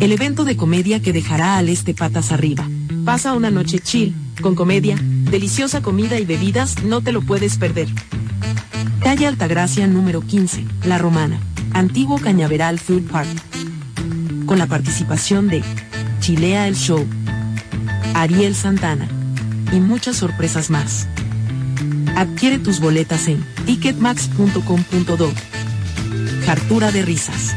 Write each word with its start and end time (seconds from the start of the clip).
el 0.00 0.12
evento 0.12 0.44
de 0.44 0.56
comedia 0.56 1.00
que 1.00 1.12
dejará 1.12 1.56
al 1.56 1.68
este 1.68 1.94
patas 1.94 2.32
arriba. 2.32 2.68
Pasa 3.04 3.34
una 3.34 3.50
noche 3.50 3.78
chill, 3.78 4.14
con 4.40 4.54
comedia, 4.54 4.96
deliciosa 5.00 5.82
comida 5.82 6.18
y 6.18 6.24
bebidas, 6.24 6.82
no 6.82 7.00
te 7.00 7.12
lo 7.12 7.22
puedes 7.22 7.58
perder. 7.58 7.88
Calle 9.00 9.26
Altagracia 9.26 9.86
número 9.86 10.20
15, 10.20 10.64
La 10.84 10.98
Romana, 10.98 11.38
Antiguo 11.72 12.18
Cañaveral 12.18 12.78
Food 12.78 13.02
Park. 13.10 13.28
Con 14.46 14.58
la 14.58 14.66
participación 14.66 15.48
de 15.48 15.62
Chilea 16.20 16.68
el 16.68 16.76
Show, 16.76 17.04
Ariel 18.14 18.54
Santana 18.54 19.08
y 19.72 19.80
muchas 19.80 20.16
sorpresas 20.16 20.70
más. 20.70 21.06
Adquiere 22.16 22.58
tus 22.58 22.80
boletas 22.80 23.28
en 23.28 23.44
ticketmax.com.do. 23.66 25.32
Hartura 26.46 26.92
de 26.92 27.02
risas. 27.02 27.56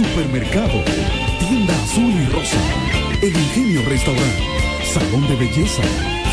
Supermercado, 0.00 0.82
Tienda 1.40 1.74
Azul 1.84 2.10
y 2.10 2.24
Rosa, 2.32 2.56
El 3.20 3.36
Ingenio 3.36 3.82
Restaurant, 3.86 4.38
Salón 4.82 5.28
de 5.28 5.36
Belleza, 5.36 5.82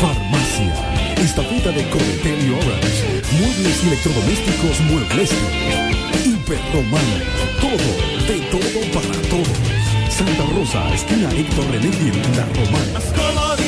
Farmacia, 0.00 1.14
Estafeta 1.18 1.70
de 1.72 1.86
Cometel 1.90 2.48
y 2.48 2.52
Orange, 2.54 3.22
Muebles 3.38 3.84
y 3.84 3.88
Electrodomésticos 3.88 4.80
Muebles, 4.90 5.30
Hiperromana, 6.24 7.20
todo, 7.60 7.88
de 8.26 8.40
todo 8.50 8.80
para 8.94 9.20
todos. 9.28 9.58
Santa 10.08 10.46
Rosa, 10.56 10.94
esquina 10.94 11.28
Héctor 11.30 11.70
René 11.70 11.90
La 12.36 12.46
Romana. 12.46 13.67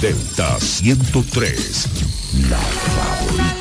Delta 0.00 0.58
103, 0.58 1.86
la 2.50 2.58
favorita. 2.58 3.52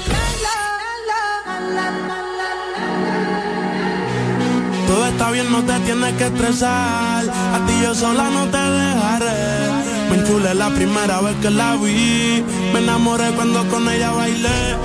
Todo 4.87 5.05
está 5.05 5.29
bien, 5.29 5.51
no 5.51 5.63
te 5.63 5.79
tienes 5.81 6.13
que 6.15 6.25
estresar. 6.25 7.29
A 7.29 7.65
ti 7.67 7.73
yo 7.83 7.93
sola 7.93 8.31
no 8.31 8.47
te 8.47 8.57
dejaré. 8.57 9.69
Me 10.09 10.17
enchulé 10.17 10.55
la 10.55 10.71
primera 10.71 11.21
vez 11.21 11.35
que 11.39 11.51
la 11.51 11.75
vi. 11.75 12.43
Me 12.73 12.79
enamoré 12.79 13.29
cuando 13.33 13.63
con 13.69 13.87
ella 13.89 14.09
bailé. 14.13 14.75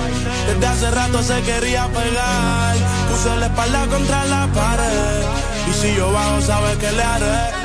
Desde 0.47 0.67
hace 0.67 0.91
rato 0.91 1.23
se 1.23 1.41
quería 1.41 1.87
pegar. 1.87 2.75
Puse 3.09 3.35
la 3.37 3.47
espalda 3.47 3.87
contra 3.87 4.23
la 4.25 4.45
pared. 4.53 5.23
Y 5.67 5.73
si 5.73 5.95
yo 5.95 6.11
bajo, 6.11 6.41
sabes 6.41 6.77
que 6.77 6.91
le 6.91 7.01
haré. 7.01 7.56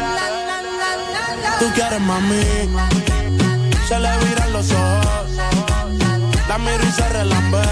Tú 1.62 1.70
quieres 1.74 2.00
mami. 2.00 2.42
Se 3.86 3.96
le 4.00 4.18
viran 4.24 4.52
los 4.52 4.68
ojos. 4.72 5.30
La 6.48 6.58
miro 6.58 6.82
y 6.82 6.90
se 6.90 7.08
relambe. 7.08 7.62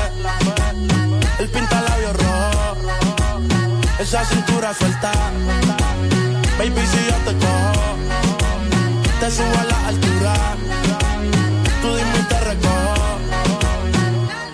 El 1.40 1.48
pinta 1.48 1.82
labios 1.82 2.12
rojo. 2.12 2.76
Esa 3.98 4.24
cintura 4.26 4.72
suelta. 4.74 5.10
Baby, 6.56 6.86
si 6.86 7.00
yo 7.08 7.16
te 7.26 7.32
cojo, 7.44 7.96
te 9.18 9.28
subo 9.28 9.58
a 9.58 9.64
la 9.64 9.88
altura. 9.88 10.34
Tú 11.82 11.88
dime 11.96 12.18
y 12.20 12.28
te 12.28 12.40
recojo. 12.48 13.18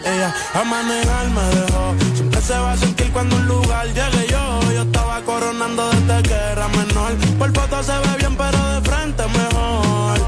Ella 0.02 0.34
a 0.54 0.64
manejar 0.64 1.28
me 1.28 1.42
dejó. 1.56 1.94
Siempre 2.14 2.40
se 2.40 2.58
va 2.58 2.72
a 2.72 2.76
sentir 2.78 2.95
cuando 3.16 3.36
un 3.36 3.46
lugar 3.48 3.86
llegue 3.86 4.26
yo. 4.28 4.72
Yo 4.74 4.82
estaba 4.82 5.22
coronando 5.22 5.88
desde 5.88 6.22
que 6.28 6.34
era 6.34 6.68
menor. 6.68 7.12
Por 7.38 7.50
foto 7.54 7.82
se 7.82 7.96
ve 8.04 8.12
bien, 8.18 8.36
pero 8.36 8.58
de 8.74 8.80
frente 8.88 9.22
mejor. 9.40 10.18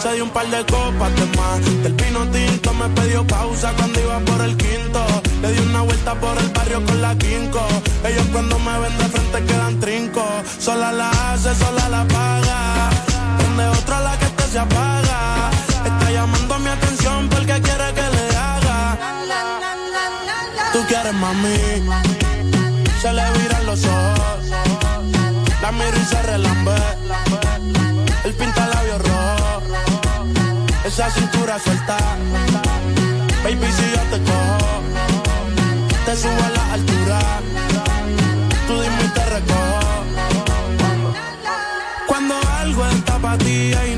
Se 0.00 0.12
dio 0.14 0.22
un 0.22 0.30
par 0.30 0.46
de 0.46 0.60
copas 0.72 1.12
de 1.18 1.26
más. 1.36 1.58
Del 1.82 1.94
vino 1.94 2.20
tinto 2.36 2.72
me 2.74 2.88
pidió 2.90 3.26
pausa 3.26 3.72
cuando 3.76 4.00
iba 4.00 4.20
por 4.20 4.40
el 4.42 4.56
quinto. 4.56 5.00
Le 5.42 5.52
di 5.52 5.58
una 5.70 5.82
vuelta 5.82 6.14
por 6.14 6.38
el 6.38 6.48
barrio 6.50 6.80
con 6.86 7.02
la 7.02 7.12
quinco. 7.16 7.62
Ellos 8.08 8.26
cuando 8.32 8.56
me 8.60 8.78
ven 8.82 8.96
de 8.98 9.08
frente 9.14 9.38
quedan 9.48 9.80
trinco. 9.80 10.24
Sola 10.60 10.92
la 10.92 11.10
hace, 11.10 11.52
sola 11.56 11.88
la 11.88 12.04
paga. 12.06 12.90
Prende 13.38 13.66
otra 13.80 14.00
la 14.00 14.16
que 14.16 14.26
este 14.26 14.44
se 14.52 14.58
apaga. 14.60 15.50
Está 15.90 16.10
llamando 16.12 16.58
mi 16.60 16.68
atención 16.68 17.28
porque 17.30 17.60
quiere 17.66 17.88
que 17.96 18.06
le 18.16 18.36
haga. 18.36 18.96
Tú 20.72 20.78
quieres 20.86 21.14
mami. 21.14 22.17
Se 23.00 23.12
le 23.12 23.22
viran 23.38 23.64
los 23.64 23.84
ojos. 23.84 24.44
La 25.62 25.70
miro 25.70 25.96
y 25.96 26.04
se 26.04 26.20
relambe. 26.22 26.76
El 28.24 28.34
pinta 28.34 28.66
labios 28.66 29.00
rojo. 29.02 29.62
Esa 30.84 31.08
cintura 31.10 31.58
suelta. 31.60 31.96
Baby, 33.44 33.70
si 33.70 33.90
yo 33.94 34.02
te 34.10 34.22
cojo, 34.24 34.82
te 36.06 36.16
subo 36.16 36.42
a 36.44 36.50
la 36.50 36.72
altura. 36.74 37.20
Tú 38.66 38.80
dime 38.80 39.04
y 39.04 39.08
te 39.08 39.24
recojo. 39.26 40.04
Cuando 42.08 42.34
algo 42.58 42.84
está 42.86 43.18
para 43.18 43.38
ti 43.38 43.72
tus 43.74 43.97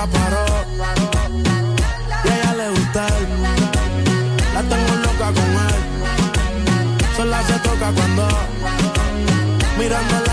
Nunca 0.00 0.18
paro. 0.18 0.44
Y 2.24 2.28
ella 2.28 2.54
le 2.54 2.70
gusta 2.70 3.06
él. 3.06 3.26
La 4.54 4.62
tengo 4.62 4.96
loca 4.96 5.26
con 5.32 5.50
él. 5.68 5.80
Sola 7.16 7.42
se 7.42 7.58
toca 7.58 7.92
cuando 7.92 8.28
mirándola 9.78 10.29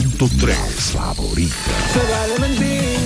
103, 0.00 0.56
favorita. 0.92 1.54
Se 1.94 2.12
vale 2.12 2.38
mentir 2.38 2.98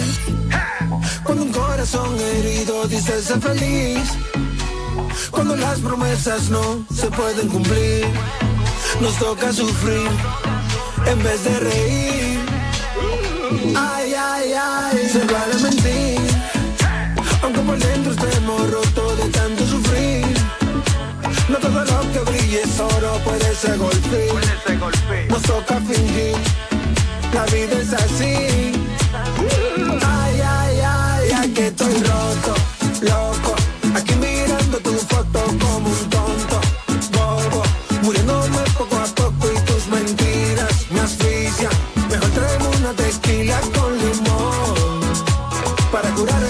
cuando 1.22 1.44
un 1.44 1.52
corazón 1.52 2.18
herido 2.18 2.88
dice 2.88 3.22
ser 3.22 3.40
feliz. 3.40 4.10
Cuando 5.30 5.54
las 5.54 5.78
promesas 5.78 6.50
no 6.50 6.84
se 6.92 7.06
pueden 7.12 7.48
cumplir, 7.48 8.06
nos 9.00 9.16
toca 9.18 9.52
sufrir 9.52 10.08
en 11.06 11.22
vez 11.22 11.44
de 11.44 11.60
reír. 11.60 12.40
Ay, 13.76 14.14
ay, 14.14 14.52
ay, 14.60 15.08
se 15.12 15.24
vale 15.26 15.54
mentir. 15.62 16.20
Aunque 17.42 17.60
por 17.60 17.78
dentro 17.78 18.12
estemos 18.12 18.68
rotos 18.68 19.16
de 19.16 19.28
tanto 19.28 19.64
sufrir. 19.64 20.26
No 21.48 21.56
todo 21.58 21.84
lo 21.84 22.12
que 22.12 22.30
brille 22.30 22.62
es 22.62 22.80
oro 22.80 23.20
puede 23.24 23.54
ser 23.54 23.78
golpe. 23.78 24.28
Nos 25.28 25.42
toca 25.42 25.80
fingir, 25.80 26.36
la 27.32 27.44
vida 27.46 27.78
es 27.80 27.92
así. 27.92 28.72
Ay, 29.12 30.40
ay, 30.40 30.80
ay, 30.80 31.30
ay, 31.36 31.50
que 31.52 31.66
estoy 31.68 31.94
roto, 31.94 32.54
loco. 33.02 33.54
Aquí 33.94 34.14
mirando 34.16 34.78
tu 34.78 34.92
foto 34.92 35.40
como 35.60 35.88
un 35.88 36.10
tonto, 36.10 36.60
bobo. 37.12 37.62
Muriéndome 38.02 38.58
poco 38.78 38.96
a 38.96 39.04
poco 39.04 39.46
y 39.54 39.60
tus 39.66 39.86
mentiras 39.88 40.86
me 40.90 41.00
asfixian. 41.00 41.72
Mejor 42.10 42.30
traemos 42.30 42.76
una 42.76 42.92
tequila 42.92 43.60
con 43.74 43.98
limón 43.98 45.00
para 45.92 46.08
curar 46.10 46.49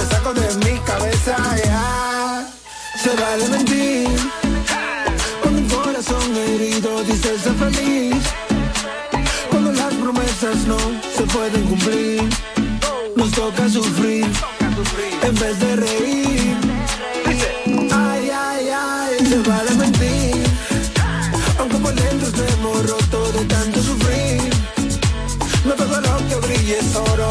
te 0.00 0.14
saco 0.14 0.32
de 0.34 0.54
mi 0.64 0.78
cabeza. 0.80 1.36
ya. 1.64 2.46
Se 3.02 3.10
vale 3.16 3.48
mentir. 3.48 4.08
Cuando 5.42 5.60
un 5.60 5.68
corazón 5.68 6.36
herido 6.36 7.02
dice 7.04 7.38
ser 7.38 7.54
feliz. 7.54 8.22
Cuando 9.50 9.72
las 9.72 9.94
promesas 9.94 10.56
no 10.66 10.78
se 11.16 11.22
pueden 11.24 11.64
cumplir. 11.64 12.22
Nos 13.16 13.30
toca 13.32 13.68
sufrir 13.68 14.26
en 15.22 15.34
vez 15.34 15.58
de 15.60 15.76
reír. 15.76 16.56
Ay, 17.92 18.30
ay, 18.30 18.68
ay, 18.68 19.26
se 19.26 19.38
vale 19.48 19.70
mentir. 19.76 20.42
Aunque 21.58 21.76
por 21.76 21.94
dentro 21.94 22.28
estemos 22.28 22.90
rotos 22.90 23.32
de 23.34 23.44
tanto 23.44 23.82
sufrir. 23.82 24.50
No 25.64 25.74
todo 25.74 26.00
lo 26.00 26.28
que 26.28 26.46
brille 26.46 26.78
es 26.78 26.86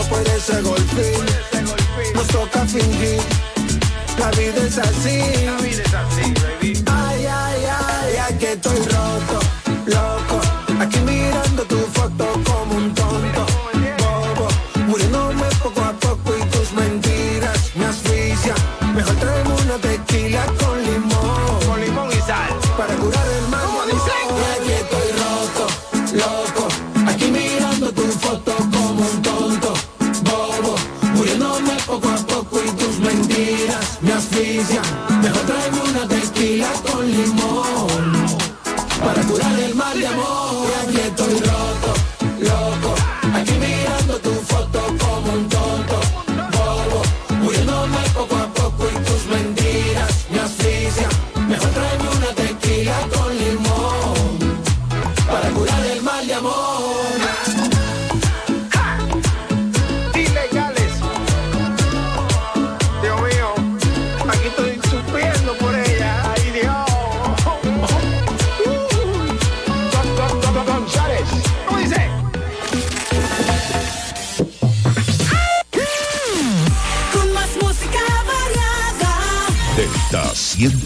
puede 0.10 0.40
ser 0.40 0.64
golpe. 0.64 1.29
Nos 2.72 2.84
toca 2.84 2.86
fingir. 2.86 3.20
La 4.20 4.30
vida 4.32 4.64
es 4.68 4.78
así. 4.78 6.29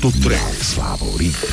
103, 0.04 0.38
favorita. 0.76 1.48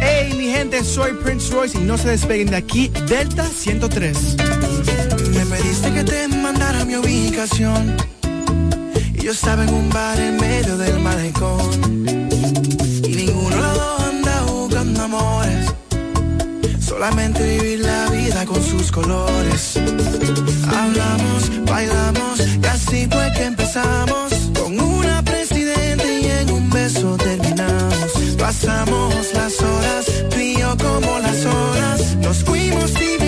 Hey 0.00 0.34
mi 0.36 0.50
gente, 0.50 0.82
soy 0.82 1.12
Prince 1.22 1.54
Royce 1.54 1.78
y 1.78 1.82
no 1.82 1.96
se 1.96 2.08
despeguen 2.08 2.50
de 2.50 2.56
aquí, 2.56 2.90
Delta 3.06 3.46
103. 3.46 4.34
Me 5.32 5.46
pediste 5.46 5.92
que 5.92 6.02
te 6.02 6.26
mandara 6.26 6.84
mi 6.84 6.96
ubicación. 6.96 7.96
Y 9.14 9.22
yo 9.22 9.30
estaba 9.30 9.62
en 9.62 9.72
un 9.72 9.90
bar 9.90 10.18
en 10.18 10.36
medio 10.38 10.76
del 10.76 10.98
malecón. 10.98 12.08
Y 13.04 13.14
ninguno 13.14 13.54
de 13.54 13.62
los 13.62 13.76
dos 13.76 14.00
anda 14.02 14.42
buscando 14.42 15.02
amores. 15.04 15.72
Solamente 16.80 17.58
vivir 17.58 17.78
la 17.78 18.10
vida 18.10 18.44
con 18.44 18.60
sus 18.60 18.90
colores. 18.90 19.78
Hablamos, 20.66 21.64
bailamos, 21.64 22.40
y 22.40 22.66
así 22.66 23.06
fue 23.08 23.32
que 23.36 23.44
empezamos. 23.44 24.37
pasamos 28.60 29.32
las 29.34 29.62
horas, 29.62 30.24
tú 30.30 30.38
y 30.38 30.56
yo 30.56 30.76
como 30.78 31.18
las 31.20 31.44
horas, 31.44 32.16
nos 32.16 32.42
fuimos 32.42 32.92
divididos. 32.94 33.27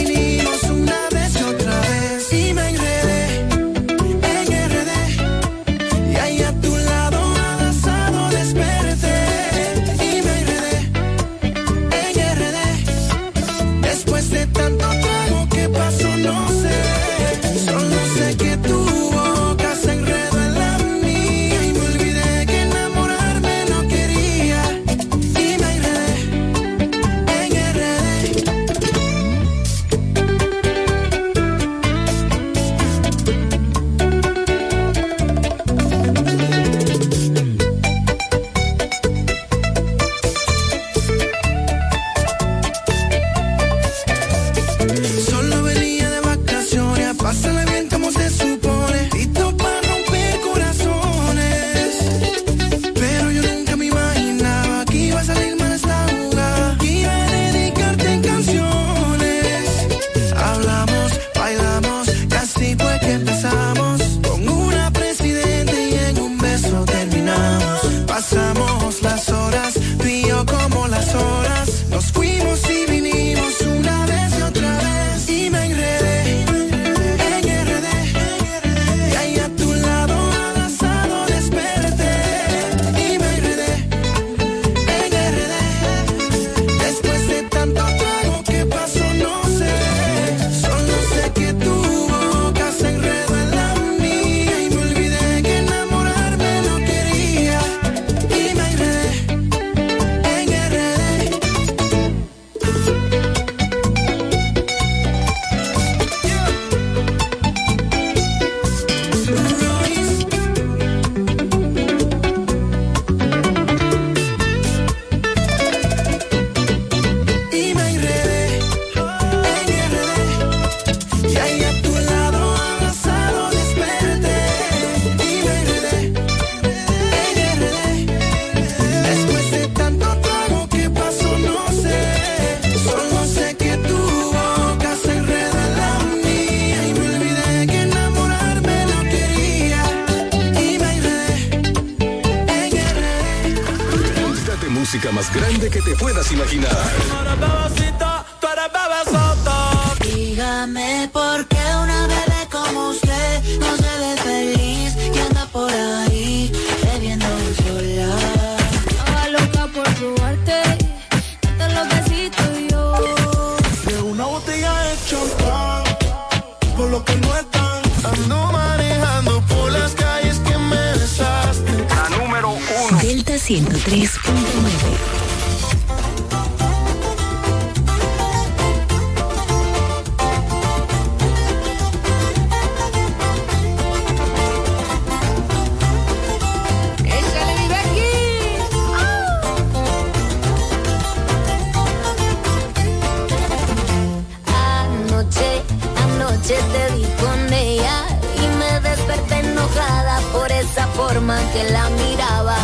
Forma 201.31 201.53
que 201.53 201.71
la 201.71 201.89
mirabas. 201.91 202.59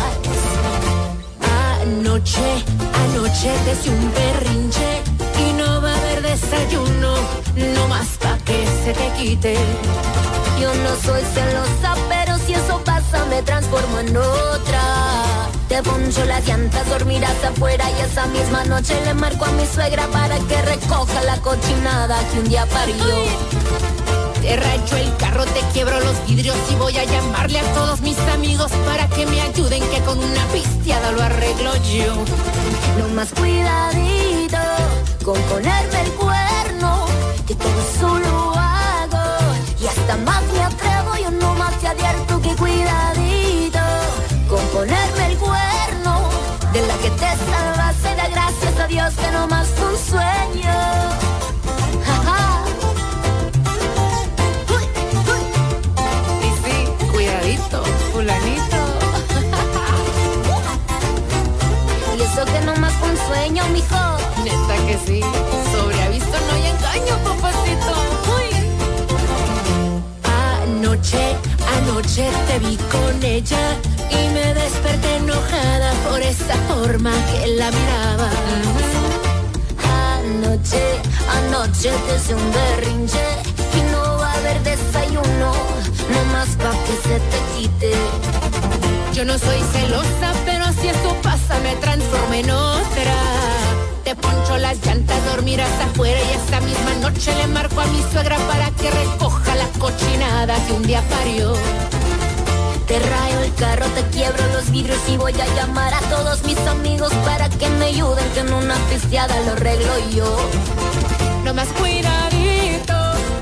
Anoche, 1.81 2.63
anoche 2.93 3.51
te 3.65 3.71
hice 3.71 3.89
un 3.89 4.13
berrinche 4.13 5.01
y 5.39 5.53
no 5.53 5.81
va 5.81 5.93
a 5.93 5.97
haber 5.97 6.21
desayuno, 6.21 7.15
no 7.55 7.87
más 7.87 8.07
pa' 8.21 8.37
que 8.45 8.65
se 8.83 8.93
te 8.93 9.09
quite. 9.17 9.55
Yo 10.59 10.73
no 10.73 10.89
soy 11.05 11.21
celosa, 11.33 11.95
pero 12.09 12.37
si 12.39 12.53
eso 12.53 12.81
pasa 12.83 13.25
me 13.29 13.41
transformo 13.41 13.99
en 13.99 14.17
otra. 14.17 14.81
Te 15.69 15.83
poncho 15.83 16.25
las 16.25 16.45
llantas, 16.47 16.89
dormirás 16.89 17.43
afuera 17.43 17.85
y 17.91 18.01
esa 18.01 18.25
misma 18.27 18.63
noche 18.65 18.99
le 19.05 19.13
marco 19.13 19.45
a 19.45 19.51
mi 19.51 19.65
suegra 19.65 20.07
para 20.07 20.39
que 20.39 20.61
recoja 20.61 21.21
la 21.23 21.37
cochinada 21.37 22.17
que 22.29 22.39
un 22.39 22.49
día 22.49 22.65
parió. 22.67 23.15
Te 24.41 24.55
racho 24.55 24.95
el 24.97 25.15
carro, 25.17 25.43
quiebro 25.77 25.99
los 25.99 26.25
vidrios 26.25 26.57
y 26.71 26.75
voy 26.77 26.97
a 26.97 27.03
llamarle 27.03 27.59
a 27.59 27.73
todos 27.75 28.01
mis 28.01 28.17
amigos 28.33 28.71
para 28.83 29.07
que 29.09 29.27
me 29.27 29.39
ayuden 29.39 29.79
que 29.91 29.99
con 30.01 30.17
una 30.17 30.43
pisteada 30.47 31.11
lo 31.11 31.21
arreglo 31.21 31.71
yo. 31.83 32.15
No 32.97 33.07
más 33.13 33.29
cuidadito 33.31 34.57
con 35.23 35.39
ponerme 35.43 36.01
el 36.01 36.11
cuerno, 36.13 37.05
que 37.45 37.53
todo 37.53 37.79
eso 37.91 38.17
lo 38.17 38.53
hago. 38.55 39.25
Y 39.79 39.85
hasta 39.85 40.17
más 40.17 40.41
me 40.51 40.63
atrevo, 40.63 41.15
yo 41.21 41.29
no 41.29 41.53
más 41.53 41.79
te 41.79 41.89
advierto 41.89 42.41
que 42.41 42.55
cuidadito 42.55 43.79
con 44.49 44.63
ponerme 44.69 45.25
el 45.27 45.37
cuerno. 45.37 46.29
De 46.73 46.81
la 46.87 46.95
que 47.03 47.11
te 47.11 47.29
salvaste, 47.51 48.15
da 48.15 48.27
gracias 48.29 48.79
a 48.79 48.87
Dios 48.87 49.13
que 49.13 49.31
no 49.31 49.47
más 49.47 49.67
un 49.87 49.95
sueño. 50.09 51.26
Anoche 72.07 72.29
te 72.47 72.59
vi 72.59 72.77
con 72.77 73.23
ella 73.23 73.77
y 74.09 74.29
me 74.29 74.53
desperté 74.53 75.17
enojada 75.17 75.91
por 76.09 76.21
esa 76.21 76.55
forma 76.69 77.11
que 77.11 77.47
la 77.47 77.69
miraba. 77.69 78.29
Anoche, 80.15 80.83
anoche 81.37 81.91
te 82.07 82.15
hice 82.15 82.35
un 82.35 82.51
berrinche 82.53 83.25
y 83.77 83.91
no 83.91 84.19
va 84.19 84.31
a 84.31 84.37
haber 84.37 84.63
desayuno, 84.63 85.51
no 86.11 86.25
más 86.31 86.47
pa' 86.55 86.77
que 86.85 86.95
se 87.07 87.19
te 87.19 87.39
quite. 87.55 87.91
Yo 89.13 89.25
no 89.25 89.37
soy 89.37 89.61
celosa, 89.73 90.33
pero 90.45 90.65
si 90.79 90.87
eso 90.87 91.13
pasa 91.21 91.59
me 91.61 91.75
transformo 91.75 92.33
en 92.33 92.51
otra. 92.51 93.15
Te 94.05 94.15
poncho 94.15 94.57
las 94.57 94.77
llantas, 94.85 95.25
dormirás 95.25 95.71
afuera 95.81 96.19
y 96.21 96.35
esta 96.37 96.61
misma 96.61 96.93
noche 97.01 97.35
le 97.35 97.47
marco 97.47 97.81
a 97.81 97.85
mi 97.87 98.01
suegra 98.13 98.37
para 98.47 98.71
que 98.71 98.89
recoja 98.91 99.55
la 99.55 99.67
cochinada 99.79 100.55
que 100.65 100.71
un 100.71 100.83
día 100.83 101.03
parió. 101.09 101.53
Te 102.87 102.97
rayo 102.99 103.41
el 103.41 103.53
carro, 103.55 103.85
te 103.87 104.01
quiebro 104.15 104.41
los 104.53 104.71
vidrios 104.71 104.97
y 105.09 105.17
voy 105.17 105.33
a 105.33 105.45
llamar 105.55 105.93
a 105.93 105.99
todos 106.09 106.41
mis 106.45 106.57
amigos 106.59 107.11
para 107.25 107.49
que 107.49 107.69
me 107.71 107.87
ayuden 107.87 108.23
que 108.33 108.39
en 108.39 108.53
una 108.53 108.75
pisteada 108.89 109.37
lo 109.41 109.51
arreglo 109.51 110.09
yo. 110.09 110.37
No 111.43 111.53
más 111.53 111.67
cuidadito 111.79 112.93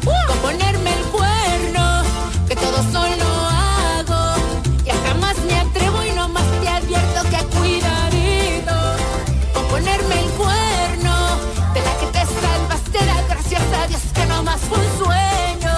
con 0.04 0.38
ponerme 0.40 0.92
el 0.94 1.06
cuerno, 1.12 2.02
que 2.48 2.56
todo 2.56 2.78
solo 2.92 3.26
hago. 3.48 4.42
Y 4.84 4.90
hasta 4.90 5.14
más 5.16 5.38
me 5.38 5.60
atrevo 5.60 6.04
y 6.04 6.12
no 6.14 6.28
más 6.30 6.46
te 6.62 6.68
advierto 6.68 7.22
que 7.30 7.46
cuidadito 7.56 8.76
con 9.54 9.64
ponerme 9.68 10.22
el 10.22 10.30
cuerno. 10.42 11.14
De 11.76 11.82
la 11.82 11.94
que 12.00 12.08
te 12.08 12.26
salvaste, 12.42 12.98
da 12.98 13.22
gracias 13.30 13.62
a 13.62 13.88
Dios 13.88 14.02
que 14.12 14.26
no 14.26 14.42
más 14.42 14.60
fue 14.62 14.80
un 14.80 15.06
sueño. 15.06 15.76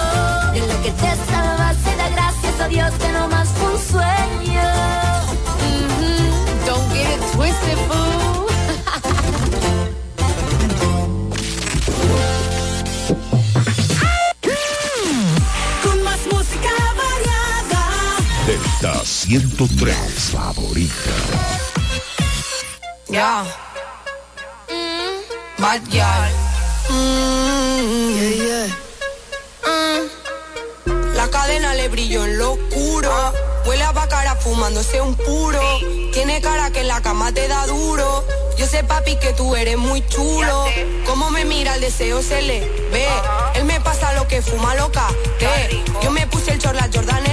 De 0.54 0.66
la 0.66 0.82
que 0.82 0.90
te 0.90 1.10
salvaste, 1.30 1.96
da 1.96 2.08
gracias 2.08 2.60
a 2.60 2.68
Dios 2.68 2.92
que 2.94 3.08
no 3.12 3.28
103 19.28 19.94
favorita. 20.32 21.12
Ya. 23.10 23.44
Bad 25.58 25.82
girl. 25.90 26.32
Mm, 26.88 28.14
yeah, 28.16 28.32
yeah. 28.42 28.66
Mm. 29.66 31.14
La 31.14 31.28
cadena 31.28 31.74
le 31.74 31.90
brilló 31.90 32.24
en 32.24 32.38
lo 32.38 32.52
oscuro. 32.52 33.12
Huele 33.66 33.82
a 33.82 33.92
bacara 33.92 34.34
fumándose 34.36 35.02
un 35.02 35.14
puro. 35.14 35.60
Tiene 36.14 36.40
cara 36.40 36.70
que 36.70 36.80
en 36.80 36.88
la 36.88 37.02
cama 37.02 37.30
te 37.30 37.48
da 37.48 37.66
duro. 37.66 38.24
Yo 38.56 38.66
sé, 38.66 38.82
papi, 38.82 39.16
que 39.16 39.34
tú 39.34 39.54
eres 39.56 39.76
muy 39.76 40.00
chulo. 40.08 40.64
Cómo 41.04 41.28
me 41.28 41.44
mira 41.44 41.74
el 41.74 41.82
deseo 41.82 42.22
se 42.22 42.40
le 42.40 42.60
ve. 42.90 43.06
Él 43.56 43.66
me 43.66 43.78
pasa 43.82 44.14
lo 44.14 44.26
que 44.26 44.40
fuma 44.40 44.74
loca. 44.74 45.06
Que 45.38 45.84
yo 46.02 46.10
me 46.12 46.26
puse 46.28 46.52
el 46.52 46.58
chorla 46.58 46.88
Jordan 46.90 47.27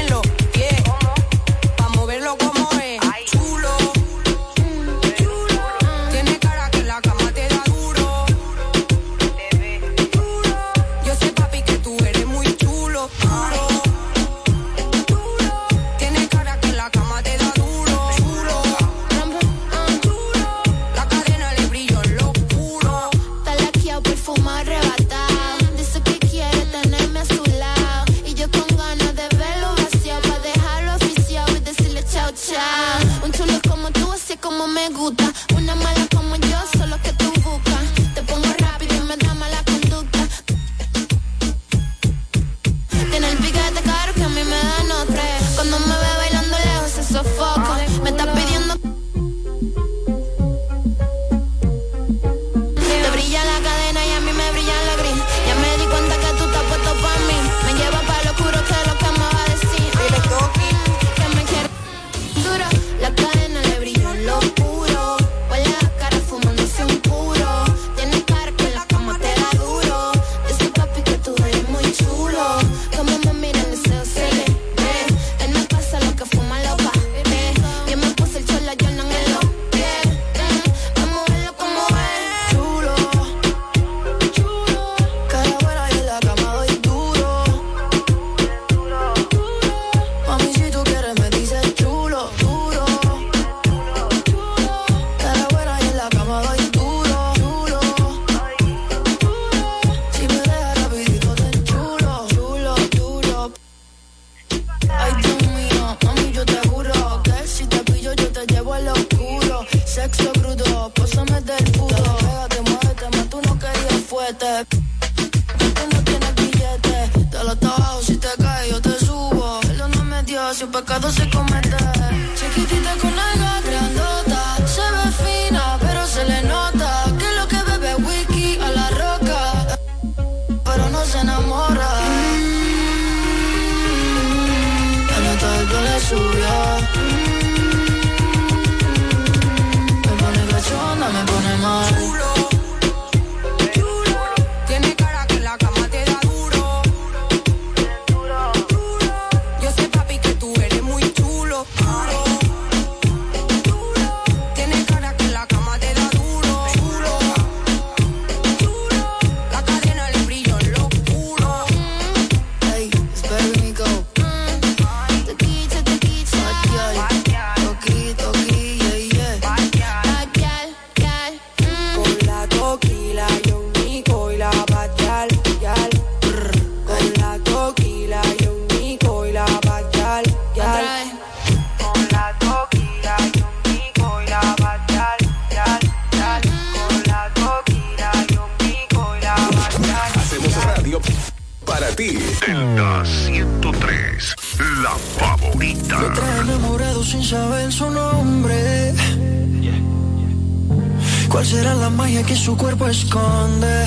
su 202.46 202.56
cuerpo 202.56 202.88
esconde? 202.88 203.86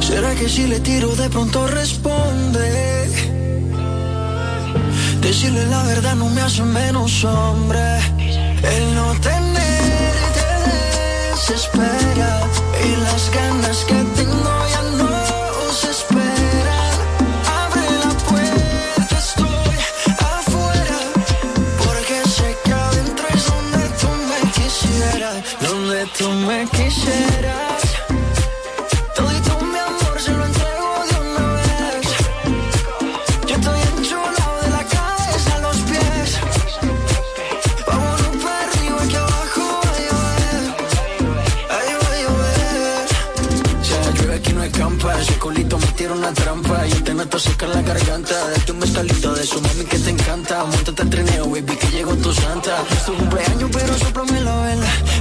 ¿Será 0.00 0.34
que 0.34 0.48
si 0.48 0.66
le 0.66 0.80
tiro 0.80 1.14
de 1.14 1.30
pronto 1.30 1.68
responde? 1.68 2.66
Decirle 5.20 5.64
la 5.66 5.84
verdad 5.84 6.16
no 6.16 6.28
me 6.30 6.40
hace 6.40 6.62
menos 6.62 7.24
hombre. 7.24 8.00
El 8.74 8.94
no 8.96 9.12
tenerte 9.20 10.44
desespera 11.30 12.40
y 12.84 12.90
las 13.06 13.22
ganas 13.32 13.84
que 13.84 13.98
tengo 14.16 14.57
tú 26.16 26.28
me 26.30 26.64
quisieras. 26.70 27.82
Todito 29.14 29.60
mi 29.64 29.78
amor 29.78 30.20
se 30.20 30.32
lo 30.32 30.44
entrego 30.44 31.04
de 31.10 31.16
una 31.20 31.52
vez. 31.54 32.06
Yo 33.46 33.54
estoy 33.56 33.80
enchulado 33.96 34.62
de 34.62 34.70
la 34.70 34.84
cabeza 34.84 35.56
a 35.56 35.58
los 35.58 35.76
pies. 35.88 36.38
Vámonos 37.86 38.36
para 38.42 38.62
arriba 38.68 39.00
que 39.10 39.16
abajo 39.16 39.80
va 39.84 39.90
a 39.90 40.00
llover. 40.06 40.62
Ay, 41.76 41.88
va 42.00 42.10
a 42.14 42.20
llover. 42.22 43.06
La 44.04 44.10
llueve 44.12 44.34
aquí 44.36 44.52
no 44.52 44.62
escampa, 44.62 45.20
ese 45.20 45.34
culito 45.38 45.78
me 45.78 45.86
tira 45.88 46.12
una 46.12 46.32
trampa. 46.32 46.86
Yo 46.86 47.02
te 47.04 47.14
noto 47.14 47.38
seca 47.38 47.66
la 47.66 47.82
garganta. 47.82 48.34
Date 48.50 48.72
un 48.72 48.78
mezcalito 48.78 49.34
de 49.34 49.44
su 49.44 49.60
mami 49.60 49.84
que 49.84 49.98
te 49.98 50.10
encanta. 50.10 50.64
Montate 50.64 51.02
al 51.02 51.10
trineo, 51.10 51.46
baby, 51.50 51.76
que 51.76 51.88
llegó 51.88 52.14
tu 52.16 52.32
santa. 52.32 52.82
Es 52.90 53.04
tu 53.04 53.14
cumpleaños, 53.14 53.70
pero 53.72 53.92
vela. 53.92 54.17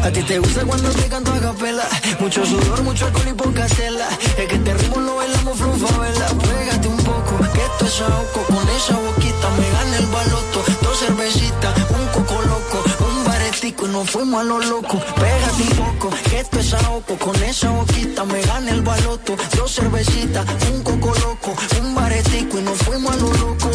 A 0.08 0.10
ti 0.10 0.24
te 0.24 0.40
gusta 0.40 0.64
cuando 0.64 0.90
te 0.92 1.10
canto 1.10 1.34
a 1.34 1.40
capela. 1.42 1.86
Mucho 2.22 2.46
sudor, 2.46 2.82
mucho 2.84 3.08
alcohol 3.08 3.28
y 3.28 3.34
poca 3.34 3.66
tela. 3.66 4.08
Es 4.38 4.48
que 4.48 4.56
este 4.56 4.74
ritmo 4.76 5.02
lo 5.02 5.18
bailamos 5.18 5.58
flufa, 5.58 6.00
vela. 6.00 6.28
Pégate 6.28 6.88
un 6.88 6.98
poco, 6.98 7.38
que 7.52 7.60
esto 7.60 7.86
es 7.86 8.02
ahogo. 8.02 8.42
Con 8.48 8.70
esa 8.70 8.96
boquita 8.96 9.50
me 9.60 9.70
gana 9.70 9.98
el 9.98 10.06
baloto. 10.06 10.64
Dos 10.82 11.00
cervecitas, 11.00 11.74
un 11.90 12.08
coco 12.14 12.42
loco, 12.42 12.84
un 13.06 13.26
baretico 13.26 13.86
y 13.86 13.90
nos 13.90 14.10
fuimos 14.10 14.40
a 14.40 14.44
lo 14.46 14.60
loco. 14.60 14.98
Pégate 14.98 15.62
un 15.64 15.70
poco, 15.76 16.10
que 16.30 16.40
esto 16.40 16.60
es 16.62 16.74
ahogo. 16.74 17.18
Con 17.20 17.44
esa 17.44 17.70
boquita 17.72 18.24
me 18.24 18.42
gana 18.44 18.72
el 18.72 18.84
baloto. 18.84 19.36
Dos 19.58 19.76
cervecitas, 19.76 20.46
un 20.72 20.84
coco 20.84 21.14
loco, 21.16 21.54
un 21.82 21.94
baretico 21.94 22.60
y 22.60 22.62
nos 22.62 22.78
fuimos 22.78 23.12
a 23.12 23.18
lo 23.18 23.34
loco. 23.34 23.72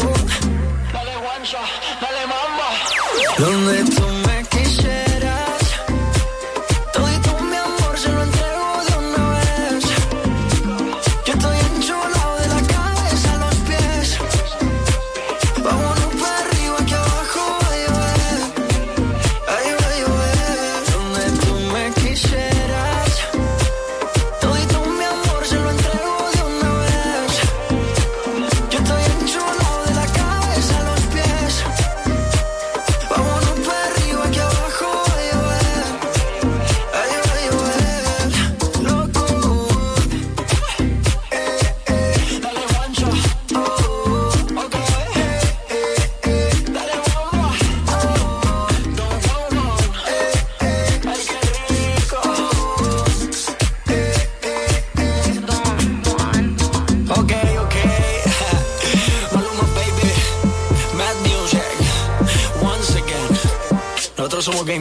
Dale 0.91 1.15
guancha, 1.15 1.59
dale 2.01 2.25
mamba. 2.25 2.69
Donde 3.37 3.83
tú 3.91 4.12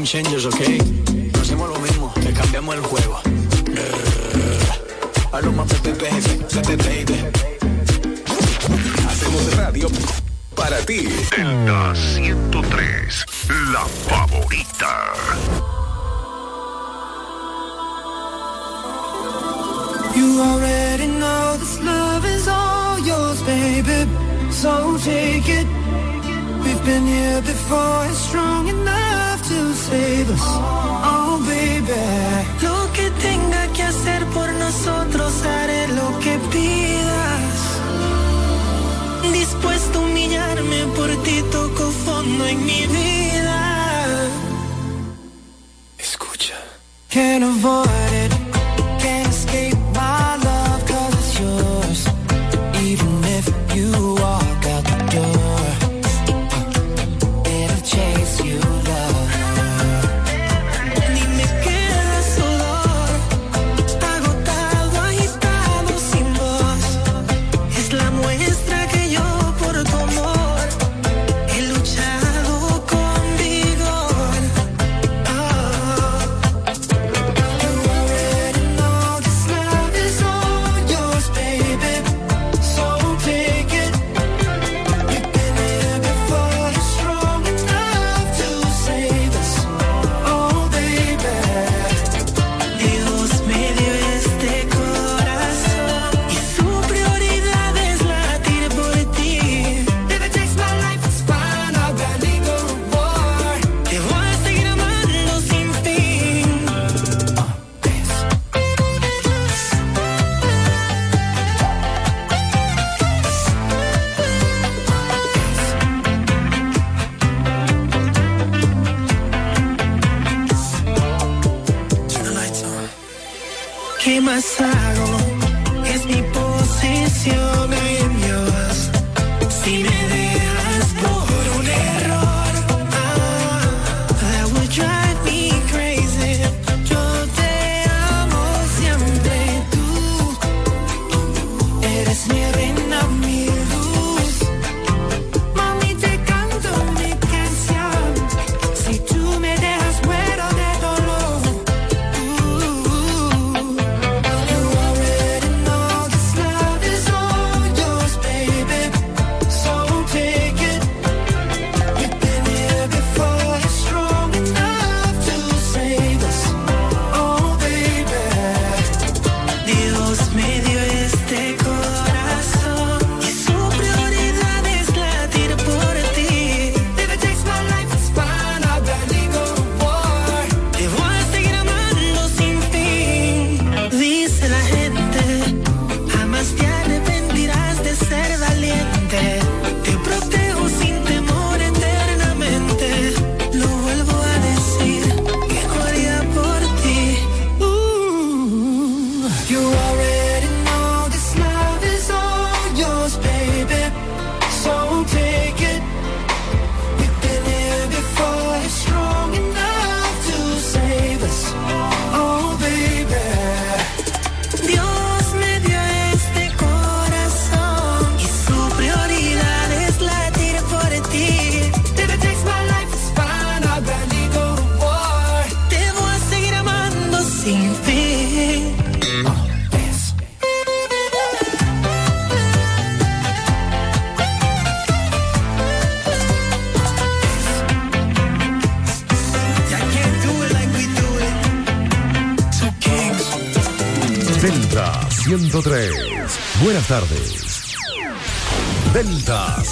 game 0.02 0.24
changers, 0.24 0.46
¿ok? 0.46 1.01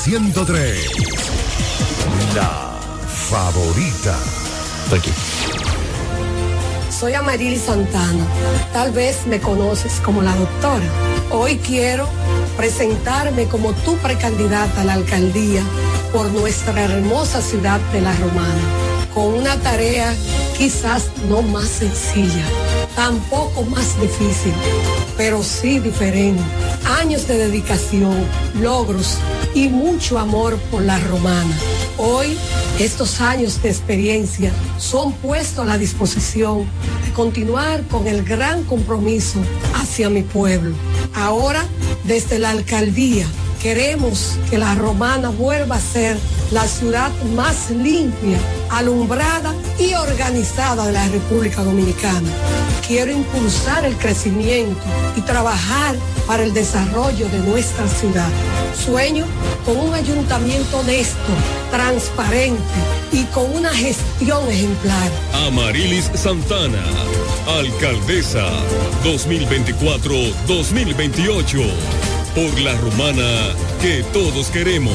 103. 0.02 0.86
La 2.34 2.80
favorita. 3.06 4.16
Aquí. 4.96 5.12
Soy 6.90 7.12
Amaril 7.12 7.58
Santana. 7.60 8.24
Tal 8.72 8.92
vez 8.92 9.26
me 9.26 9.40
conoces 9.40 10.00
como 10.02 10.22
la 10.22 10.34
doctora. 10.36 10.86
Hoy 11.30 11.58
quiero 11.58 12.08
presentarme 12.56 13.44
como 13.44 13.74
tu 13.74 13.94
precandidata 13.98 14.80
a 14.80 14.84
la 14.84 14.94
alcaldía 14.94 15.62
por 16.14 16.30
nuestra 16.32 16.80
hermosa 16.82 17.42
ciudad 17.42 17.78
de 17.92 18.00
La 18.00 18.16
Romana, 18.16 18.62
con 19.14 19.34
una 19.34 19.54
tarea 19.56 20.14
quizás 20.56 21.10
no 21.28 21.42
más 21.42 21.68
sencilla, 21.68 22.44
tampoco 22.96 23.64
más 23.64 24.00
difícil, 24.00 24.54
pero 25.18 25.42
sí 25.42 25.78
diferente. 25.78 26.42
Años 26.98 27.28
de 27.28 27.36
dedicación, 27.36 28.16
logros 28.60 29.18
y 29.54 29.68
mucho 29.68 30.18
amor 30.18 30.56
por 30.70 30.82
La 30.82 30.98
Romana. 30.98 31.56
Hoy, 31.98 32.36
estos 32.78 33.20
años 33.20 33.62
de 33.62 33.70
experiencia 33.70 34.52
son 34.78 35.12
puestos 35.12 35.60
a 35.60 35.64
la 35.64 35.78
disposición 35.78 36.66
de 37.04 37.12
continuar 37.12 37.82
con 37.88 38.06
el 38.06 38.22
gran 38.22 38.64
compromiso 38.64 39.40
hacia 39.74 40.08
mi 40.08 40.22
pueblo. 40.22 40.74
Ahora, 41.14 41.64
desde 42.04 42.38
la 42.38 42.50
alcaldía, 42.50 43.26
queremos 43.60 44.38
que 44.48 44.58
la 44.58 44.74
romana 44.74 45.28
vuelva 45.28 45.76
a 45.76 45.80
ser 45.80 46.16
la 46.50 46.66
ciudad 46.66 47.10
más 47.36 47.70
limpia, 47.70 48.38
alumbrada 48.70 49.54
y 49.78 49.94
organizada 49.94 50.86
de 50.86 50.92
la 50.92 51.06
República 51.08 51.62
Dominicana. 51.62 52.28
Quiero 52.86 53.12
impulsar 53.12 53.84
el 53.84 53.96
crecimiento 53.96 54.80
y 55.16 55.20
trabajar 55.20 55.94
para 56.26 56.42
el 56.42 56.54
desarrollo 56.54 57.28
de 57.28 57.38
nuestra 57.40 57.86
ciudad. 57.86 58.30
Sueño 58.74 59.26
con 59.64 59.76
un 59.76 59.94
ayuntamiento 59.94 60.78
honesto, 60.78 61.32
transparente 61.70 62.60
y 63.12 63.22
con 63.26 63.54
una 63.54 63.70
gestión 63.70 64.50
ejemplar. 64.50 65.08
Amarilis 65.46 66.10
Santana, 66.14 66.82
alcaldesa 67.58 68.48
2024-2028. 69.04 71.64
Por 72.34 72.58
la 72.60 72.74
romana 72.76 73.54
que 73.82 74.02
todos 74.12 74.48
queremos. 74.50 74.94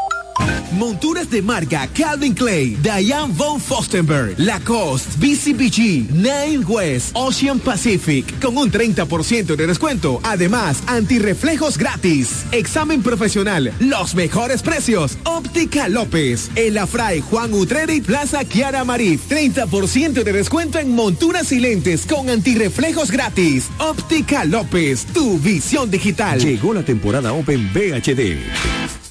Monturas 0.81 1.29
de 1.29 1.41
marca 1.41 1.87
Calvin 1.93 2.33
Clay, 2.33 2.75
Diane 2.81 3.33
von 3.35 3.59
Fostenberg, 3.59 4.33
Lacoste, 4.39 5.09
BCBG, 5.19 6.09
Nine 6.11 6.65
West, 6.67 7.11
Ocean 7.13 7.59
Pacific, 7.59 8.39
con 8.39 8.57
un 8.57 8.71
30% 8.71 9.55
de 9.55 9.67
descuento. 9.67 10.19
Además, 10.23 10.81
antirreflejos 10.87 11.77
gratis. 11.77 12.45
Examen 12.51 13.03
profesional, 13.03 13.71
los 13.79 14.15
mejores 14.15 14.63
precios. 14.63 15.17
Óptica 15.23 15.87
López, 15.87 16.49
El 16.55 16.77
Afray, 16.77 17.21
Juan 17.21 17.53
Utreri, 17.53 18.01
Plaza 18.01 18.43
Kiara 18.43 18.83
Marí. 18.83 19.19
30% 19.29 20.23
de 20.23 20.33
descuento 20.33 20.79
en 20.79 20.95
monturas 20.95 21.51
y 21.51 21.59
lentes 21.59 22.05
con 22.05 22.29
antirreflejos 22.29 23.11
gratis. 23.11 23.69
Óptica 23.77 24.45
López, 24.45 25.05
tu 25.13 25.37
visión 25.37 25.91
digital. 25.91 26.39
Llegó 26.39 26.73
la 26.73 26.83
temporada 26.83 27.33
Open 27.33 27.71
VHD 27.73 29.00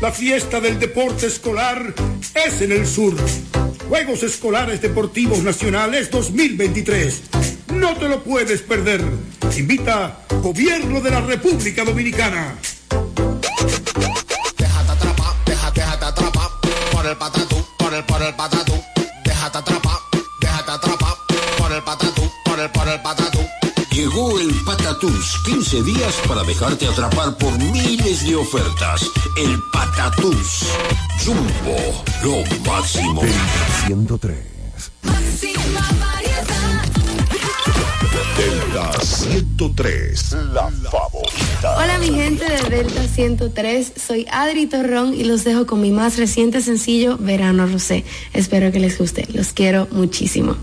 La 0.00 0.12
fiesta 0.12 0.60
del 0.60 0.78
deporte 0.78 1.26
escolar 1.26 1.92
es 2.46 2.62
en 2.62 2.70
el 2.70 2.86
sur. 2.86 3.16
Juegos 3.88 4.22
Escolares 4.22 4.80
Deportivos 4.80 5.40
Nacionales 5.42 6.08
2023. 6.12 7.22
No 7.74 7.96
te 7.96 8.08
lo 8.08 8.22
puedes 8.22 8.62
perder. 8.62 9.02
Invita 9.56 10.20
Gobierno 10.40 11.00
de 11.00 11.10
la 11.10 11.20
República 11.20 11.84
Dominicana. 11.84 12.56
Déjate 14.56 14.92
atrapar, 14.92 15.34
déjate, 15.44 15.80
déjate 15.80 16.04
atrapar 16.04 16.48
por 16.92 17.04
el 17.04 17.16
patatú, 17.16 17.66
por 17.76 17.92
el, 17.92 18.04
por 18.04 18.22
el 18.22 18.34
patatú. 18.36 18.84
Déjate 19.24 19.58
atrapar, 19.58 19.98
déjate 20.40 20.70
atrapar 20.70 21.14
por 21.58 21.72
el 21.72 21.82
patatú, 21.82 22.32
por 22.44 22.60
el, 22.60 22.70
por 22.70 22.88
el 22.88 23.00
patatú. 23.00 23.37
Llegó 23.98 24.38
el 24.38 24.54
Patatús, 24.64 25.40
15 25.44 25.82
días 25.82 26.14
para 26.28 26.44
dejarte 26.44 26.86
atrapar 26.86 27.36
por 27.36 27.58
miles 27.58 28.24
de 28.24 28.36
ofertas. 28.36 29.10
El 29.36 29.58
Patatús. 29.72 30.68
Jumbo, 31.24 32.04
lo 32.22 32.70
máximo. 32.70 33.22
103. 33.88 34.38
Delta 38.36 38.92
103, 39.02 40.32
la 40.52 40.70
favorita. 40.70 41.76
Hola 41.78 41.98
mi 41.98 42.14
gente 42.14 42.44
de 42.44 42.70
Delta 42.70 43.02
103, 43.02 43.94
soy 43.96 44.26
Adri 44.30 44.66
Torrón 44.66 45.12
y 45.12 45.24
los 45.24 45.42
dejo 45.42 45.66
con 45.66 45.80
mi 45.80 45.90
más 45.90 46.18
reciente 46.18 46.62
sencillo 46.62 47.18
Verano 47.18 47.66
Rosé. 47.66 48.04
Espero 48.32 48.70
que 48.70 48.78
les 48.78 48.96
guste, 48.96 49.26
los 49.32 49.52
quiero 49.52 49.88
muchísimo. 49.90 50.56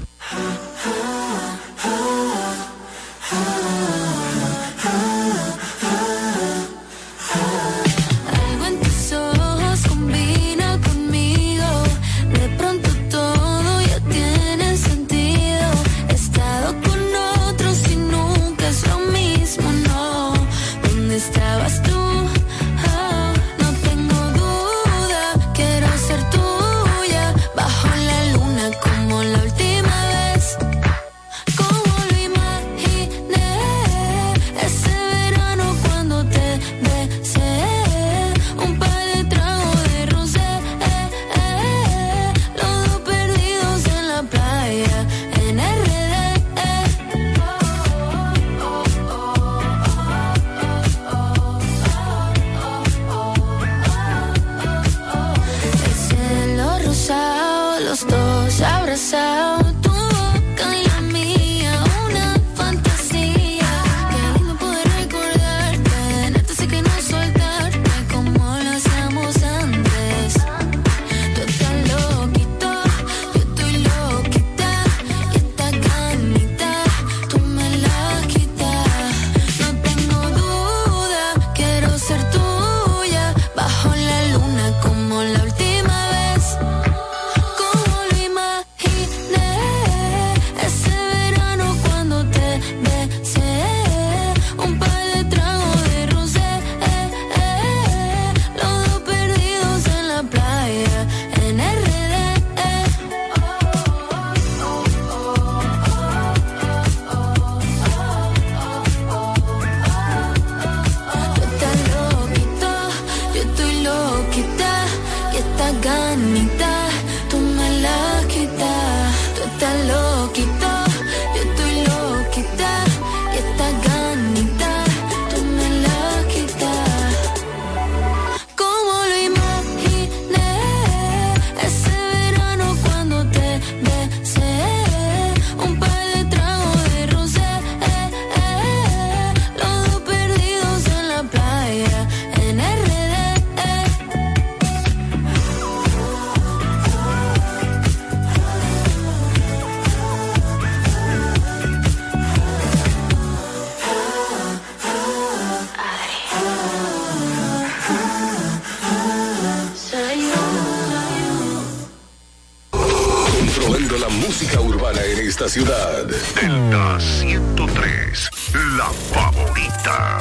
Delta 166.16 166.97
103, 166.99 168.30
la 168.78 168.89
favorita. 169.11 170.20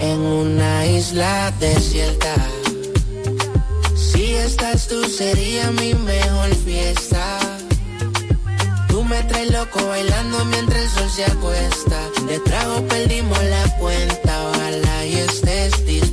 En 0.00 0.18
una 0.18 0.86
isla 0.86 1.52
desierta, 1.60 2.34
si 3.94 4.34
estás 4.34 4.88
tú 4.88 5.04
sería 5.04 5.70
mi 5.70 5.94
mejor 5.94 6.54
fiesta. 6.64 7.38
Tú 8.88 9.04
me 9.04 9.22
traes 9.24 9.52
loco 9.52 9.86
bailando 9.86 10.44
mientras 10.46 10.82
el 10.82 10.88
sol 10.90 11.10
se 11.10 11.24
acuesta. 11.24 12.00
De 12.28 12.40
trago 12.40 12.82
perdimos 12.88 13.42
la 13.44 13.76
cuenta, 13.78 14.50
ojalá 14.50 15.06
y 15.06 15.14
estés 15.16 15.86
dispuesta 15.86 16.05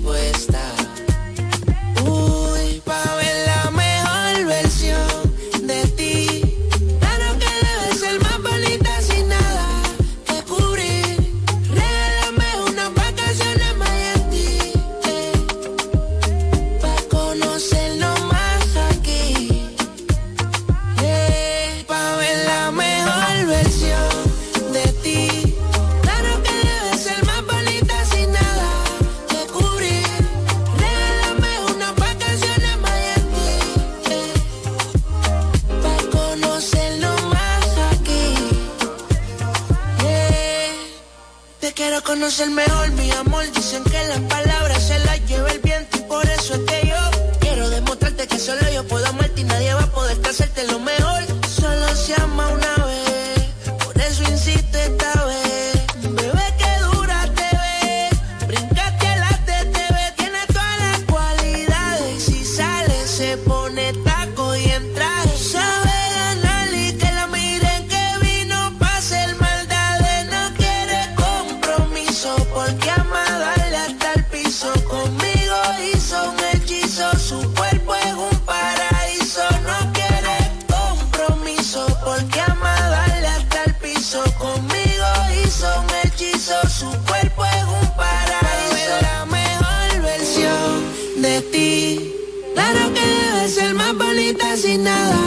nada 94.77 95.17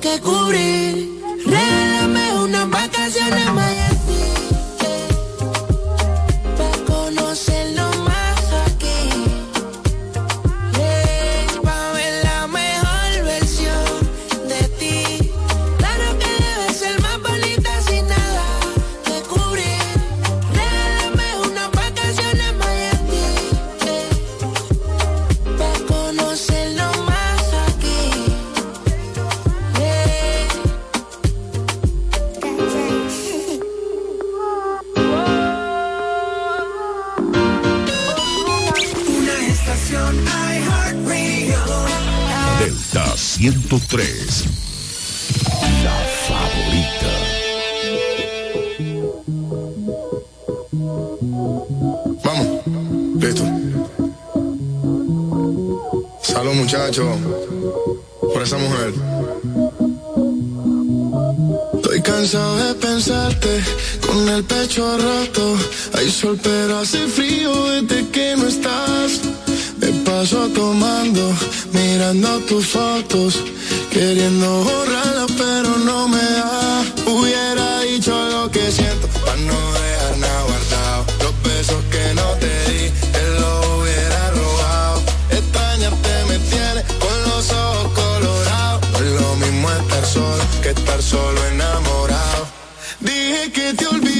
que 0.00 0.20
cubrir. 0.20 1.13
solo 91.24 91.46
enamorado. 91.46 92.46
Dije 93.00 93.52
que 93.52 93.74
te 93.74 93.86
olvidé. 93.86 94.13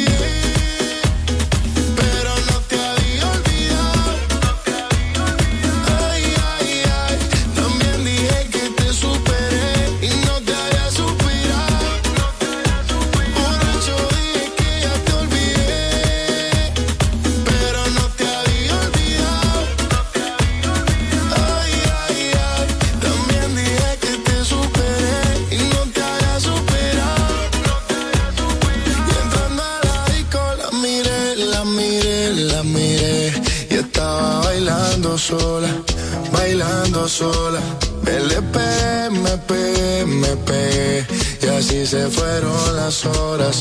se 41.87 42.09
fueron 42.09 42.77
las 42.77 43.05
horas. 43.05 43.61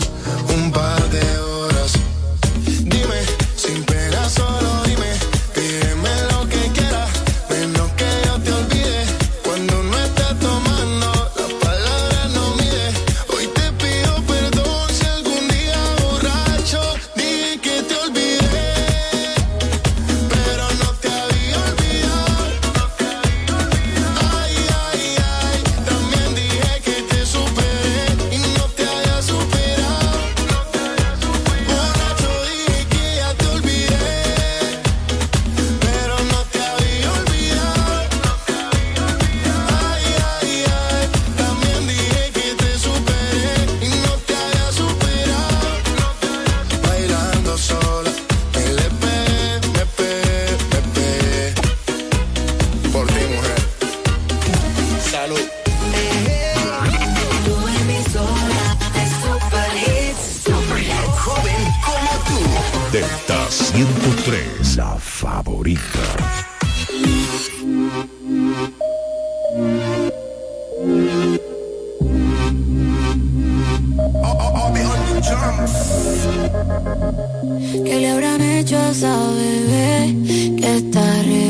¿Qué 77.86 78.00
le 78.00 78.10
habrán 78.10 78.42
hecho 78.42 78.78
a 78.78 78.90
esa 78.90 79.16
bebé 79.34 80.16
que 80.58 80.78
está 80.78 81.20
arriba? 81.20 81.43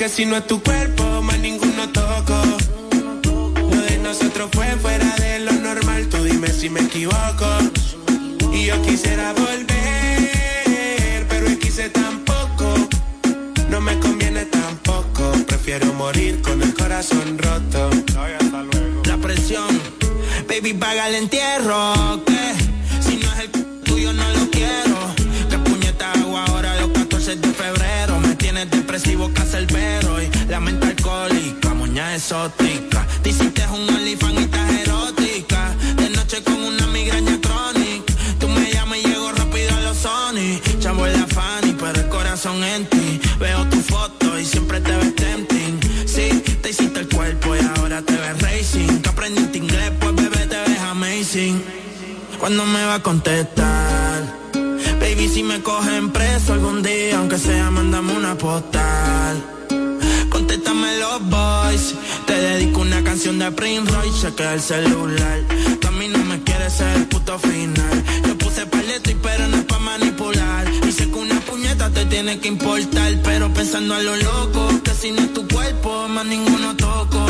Que 0.00 0.08
si 0.08 0.24
no 0.24 0.34
es 0.34 0.46
tu 0.46 0.62
cuerpo, 0.62 1.20
más 1.20 1.38
ninguno 1.40 1.86
toco. 1.90 2.40
Lo 3.70 3.82
de 3.82 3.98
nosotros 3.98 4.48
fue 4.50 4.64
fuera 4.76 5.14
de 5.16 5.40
lo 5.40 5.52
normal, 5.52 6.08
tú 6.08 6.24
dime 6.24 6.48
si 6.48 6.70
me 6.70 6.80
equivoco. 6.80 7.46
Y 8.50 8.64
yo 8.64 8.80
quisiera 8.80 9.34
volver, 9.34 11.26
pero 11.28 11.46
es 11.48 11.58
quise 11.58 11.90
tampoco. 11.90 12.88
No 13.68 13.82
me 13.82 13.98
conviene 13.98 14.46
tampoco, 14.46 15.32
prefiero 15.46 15.92
morir 15.92 16.40
con 16.40 16.62
el 16.62 16.72
corazón 16.72 17.36
roto. 17.36 17.90
La 19.04 19.18
presión, 19.18 19.68
baby, 20.48 20.72
paga 20.72 21.08
el 21.08 21.16
entierro. 21.16 22.24
Que 22.24 22.54
si 23.06 23.18
no 23.18 23.30
es 23.34 23.40
el 23.40 23.50
tuyo, 23.82 24.14
no 24.14 24.26
lo 24.30 24.50
quiero. 24.50 24.96
Que 25.50 25.58
puñeta 25.58 26.10
hago 26.12 26.38
ahora 26.38 26.80
los 26.80 26.88
14 26.88 27.36
de 27.36 27.52
febrero? 27.52 28.18
Me 28.18 28.34
tienes 28.36 28.70
depresivo, 28.70 29.30
exótica. 32.30 33.04
Dicen 33.24 33.50
que 33.52 33.62
es 33.62 33.70
un 33.70 33.92
olifán 33.92 34.34
y 34.34 34.42
estás 34.42 34.70
erótica. 34.70 35.74
De 35.96 36.10
noche 36.10 36.42
con 36.44 36.62
una 36.62 36.86
migraña 36.86 37.40
crónica. 37.40 38.14
Tú 38.38 38.46
me 38.48 38.70
llamas 38.70 38.98
y 38.98 39.08
llego 39.08 39.32
rápido 39.32 39.74
a 39.74 39.80
los 39.80 39.96
Sony. 39.96 40.60
Chavo 40.78 41.08
la 41.08 41.26
Fanny, 41.26 41.72
pero 41.72 42.00
el 42.00 42.08
corazón 42.08 42.62
en 42.62 42.86
ti. 42.86 43.20
Veo 43.40 43.66
tu 43.68 43.80
foto 43.80 44.38
y 44.38 44.44
siempre 44.44 44.80
te 44.80 44.92
ves 44.92 45.16
tempting. 45.16 45.80
Sí, 46.06 46.28
te 46.62 46.70
hiciste 46.70 47.00
el 47.00 47.08
cuerpo 47.08 47.56
y 47.56 47.60
ahora 47.76 48.00
te 48.02 48.12
ves 48.12 48.40
racing. 48.42 49.00
Que 49.02 49.08
aprendiste 49.08 49.58
inglés, 49.58 49.90
pues 49.98 50.14
bebé 50.14 50.46
te 50.46 50.56
ves 50.56 50.80
amazing. 50.82 51.60
¿Cuándo 52.38 52.64
me 52.64 52.84
va 52.84 52.94
a 52.94 53.02
contestar? 53.02 54.38
Baby, 55.00 55.28
si 55.28 55.42
me 55.42 55.60
cogen 55.62 56.12
preso 56.12 56.52
algún 56.52 56.80
día, 56.80 57.18
aunque 57.18 57.38
sea, 57.38 57.72
mándame 57.72 58.12
una 58.12 58.36
postal. 58.38 59.42
Contéstame 60.30 60.96
los 60.98 61.28
boys 61.28 61.94
canción 63.10 63.40
de 63.40 63.50
Prince 63.50 63.90
Royce 63.90 64.20
chequea 64.20 64.54
el 64.54 64.60
celular. 64.60 65.40
Tú 65.80 65.88
a 65.88 65.90
mí 65.90 66.06
no 66.06 66.18
me 66.26 66.40
quieres 66.44 66.72
ser 66.74 66.96
el 66.96 67.06
puto 67.08 67.36
final. 67.40 68.04
Yo 68.24 68.38
puse 68.38 68.64
paleto 68.66 69.10
y 69.10 69.14
pero 69.14 69.48
no 69.48 69.56
es 69.56 69.64
pa' 69.64 69.80
manipular. 69.80 70.64
Y 70.88 70.92
sé 70.92 71.10
que 71.10 71.18
una 71.18 71.40
puñeta 71.40 71.90
te 71.90 72.04
tiene 72.06 72.38
que 72.38 72.46
importar. 72.46 73.10
Pero 73.24 73.52
pensando 73.52 73.96
a 73.96 74.00
lo 74.00 74.14
loco, 74.14 74.80
que 74.84 74.92
si 74.94 75.10
no 75.10 75.22
es 75.22 75.32
tu 75.32 75.42
cuerpo, 75.48 76.06
más 76.06 76.24
ninguno 76.24 76.76
toco. 76.76 77.26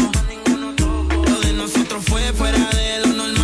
Lo 1.31 1.41
de 1.41 1.53
nosotros 1.55 2.05
fue 2.05 2.21
fuera 2.35 2.69
de 2.79 3.07
lo 3.07 3.15
normal 3.15 3.40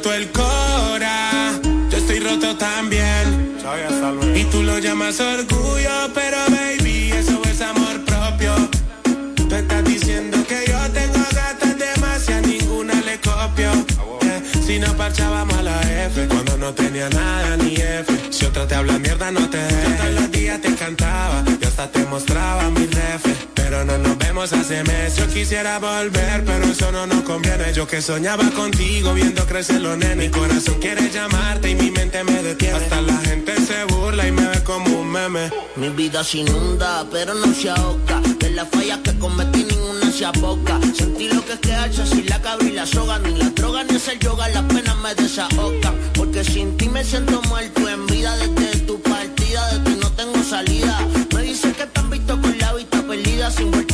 roto 0.00 0.14
el 0.14 0.30
cora, 0.30 1.52
yo 1.90 1.98
estoy 1.98 2.20
roto 2.20 2.56
también. 2.56 3.54
Y 4.34 4.44
tú 4.44 4.62
lo 4.62 4.78
llamas 4.78 5.20
orgullo, 5.20 5.90
pero 6.14 6.38
baby, 6.48 7.12
eso 7.12 7.40
es 7.44 7.60
amor 7.60 8.02
propio. 8.06 8.54
Tú 9.46 9.54
estás 9.54 9.84
diciendo 9.84 10.38
que 10.48 10.64
yo 10.68 10.78
tengo 10.92 11.18
gatas 11.34 11.76
demasiadas, 11.78 12.46
ninguna 12.46 12.94
le 13.02 13.20
copio. 13.20 13.70
Yeah. 14.22 14.42
Si 14.64 14.78
no 14.78 14.96
parchábamos 14.96 15.58
a 15.58 15.62
la 15.62 16.06
F, 16.06 16.26
cuando 16.28 16.56
no 16.56 16.72
tenía 16.72 17.10
nada 17.10 17.58
ni 17.58 17.74
F. 17.74 18.06
Si 18.30 18.46
otra 18.46 18.66
te 18.66 18.76
habla 18.76 18.98
mierda, 18.98 19.30
no 19.30 19.50
te 19.50 19.58
dejes. 19.58 19.98
Todos 19.98 20.14
los 20.14 20.30
días 20.30 20.60
te 20.62 20.74
cantaba, 20.76 21.44
y 21.60 21.64
hasta 21.64 21.90
te 21.90 22.04
mostraba 22.06 22.70
mi 22.70 22.86
ref. 22.86 23.22
Pero 23.54 23.84
no 23.84 23.98
nos 23.98 24.19
hace 24.40 24.82
meses. 24.84 25.16
Yo 25.16 25.28
quisiera 25.28 25.78
volver, 25.78 26.44
pero 26.46 26.64
eso 26.64 26.90
no 26.90 27.06
nos 27.06 27.22
conviene. 27.24 27.74
Yo 27.74 27.86
que 27.86 28.00
soñaba 28.00 28.50
contigo, 28.52 29.12
viendo 29.12 29.44
crecer 29.44 29.82
los 29.82 29.98
nenes. 29.98 30.16
Mi 30.16 30.30
corazón 30.30 30.76
quiere 30.80 31.10
llamarte 31.10 31.70
y 31.70 31.74
mi 31.74 31.90
mente 31.90 32.24
me 32.24 32.42
detiene. 32.42 32.76
Hasta 32.76 33.02
la 33.02 33.18
gente 33.18 33.54
se 33.60 33.84
burla 33.84 34.26
y 34.26 34.32
me 34.32 34.46
ve 34.48 34.64
como 34.64 35.00
un 35.00 35.12
meme. 35.12 35.50
Mi 35.76 35.90
vida 35.90 36.24
se 36.24 36.38
inunda, 36.38 37.06
pero 37.12 37.34
no 37.34 37.52
se 37.52 37.68
ahoga. 37.68 38.20
De 38.38 38.50
las 38.50 38.66
fallas 38.70 39.00
que 39.04 39.18
cometí 39.18 39.64
ninguna 39.64 40.10
se 40.10 40.24
aboca. 40.24 40.80
Sentí 40.96 41.28
lo 41.28 41.44
que 41.44 41.52
es 41.52 41.60
quedarse 41.60 42.06
sin 42.06 42.26
la 42.26 42.40
cabra 42.40 42.66
y 42.66 42.72
la 42.72 42.86
soga. 42.86 43.18
Ni 43.18 43.36
la 43.36 43.50
droga 43.50 43.84
ni 43.84 43.96
hacer 43.96 44.18
yoga, 44.20 44.48
las 44.48 44.64
penas 44.64 44.96
me 44.96 45.14
desahogan. 45.16 45.94
Porque 46.14 46.44
sin 46.44 46.78
ti 46.78 46.88
me 46.88 47.04
siento 47.04 47.42
muerto 47.42 47.86
en 47.86 48.06
vida. 48.06 48.34
Desde 48.38 48.80
tu 48.86 49.02
partida, 49.02 49.68
de 49.74 49.90
ti 49.90 49.98
no 50.00 50.10
tengo 50.12 50.42
salida. 50.42 50.98
Me 51.34 51.42
dicen 51.42 51.74
que 51.74 51.84
te 51.84 52.00
han 52.00 52.08
visto 52.08 52.40
con 52.40 52.58
la 52.58 52.72
vista 52.72 53.02
perdida. 53.02 53.50
Sin 53.50 53.70
vuelta 53.70 53.89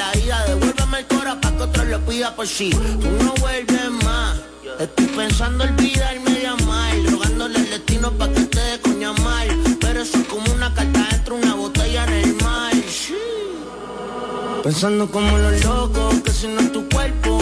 la 0.00 0.18
ida. 0.18 0.38
Devuélveme 0.48 0.98
el 1.00 1.06
cora 1.12 1.34
pa' 1.40 1.52
que 1.56 1.62
otro 1.62 1.84
lo 1.84 1.98
pida 2.06 2.34
por 2.36 2.46
si 2.46 2.70
tú 3.02 3.08
no 3.24 3.32
vuelves 3.42 3.90
más. 4.04 4.34
Estoy 4.78 5.06
pensando 5.18 5.64
olvidarme 5.64 6.30
de 6.40 6.46
amar. 6.46 6.92
Rogándole 7.12 7.56
al 7.58 7.70
destino 7.74 8.08
pa' 8.18 8.28
que 8.34 8.42
te 8.54 8.60
dé 8.68 8.80
coña 8.80 9.12
mal. 9.26 9.48
Pero 9.82 9.98
eso 10.02 10.16
es 10.22 10.26
como 10.32 10.46
una 10.52 10.68
carta 10.74 11.00
dentro 11.10 11.36
de 11.36 11.42
una 11.42 11.54
botella 11.54 12.04
en 12.06 12.12
el 12.24 12.34
mar. 12.44 12.72
Pensando 14.64 15.10
como 15.10 15.38
los 15.38 15.64
locos, 15.64 16.14
que 16.24 16.30
si 16.30 16.46
no 16.48 16.60
es 16.60 16.70
tu 16.72 16.86
cuerpo, 16.90 17.39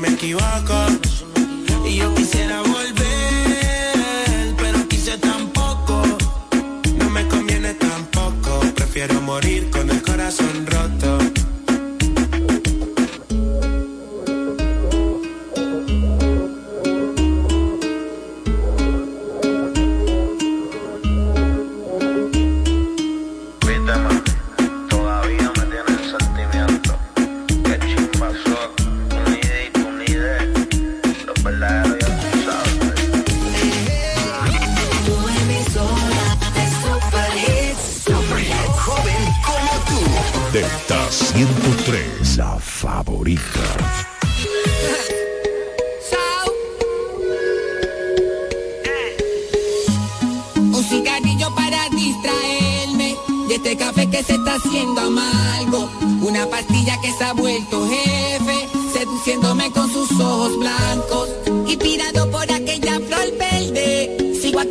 me 0.00 0.08
equivoco. 0.08 0.97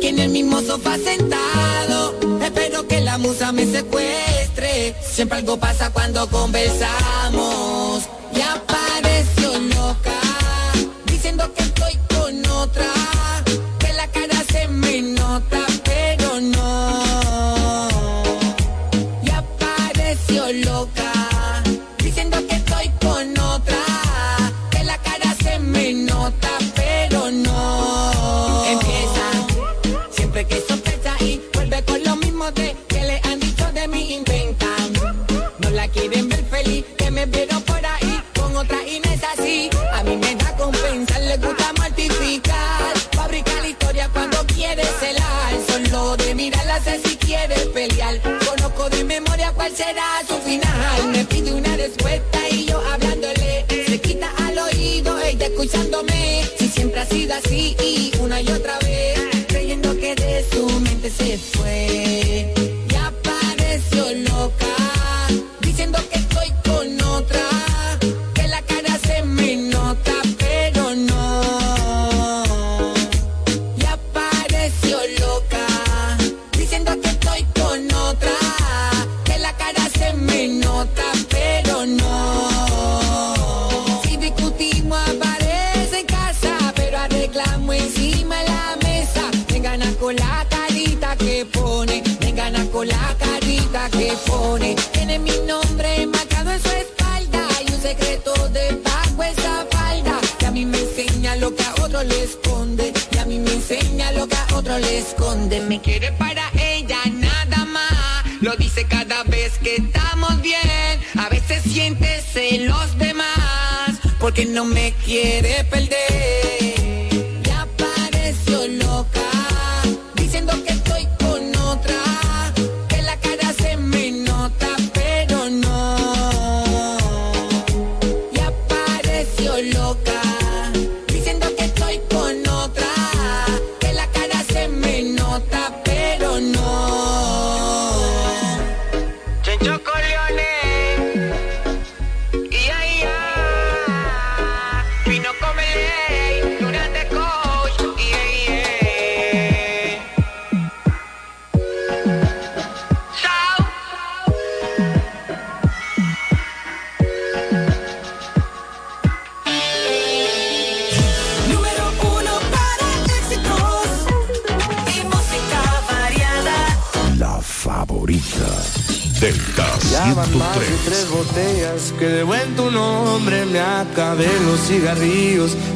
En 0.08 0.18
el 0.18 0.30
mismo 0.30 0.60
sofá 0.62 0.96
sentado. 0.96 2.14
Espero 2.42 2.86
que 2.88 3.00
la 3.00 3.18
musa 3.18 3.52
me 3.52 3.66
secuestre. 3.66 4.94
Siempre 5.02 5.38
algo 5.38 5.58
pasa 5.58 5.90
cuando 5.92 6.28
conversamos. 6.28 8.08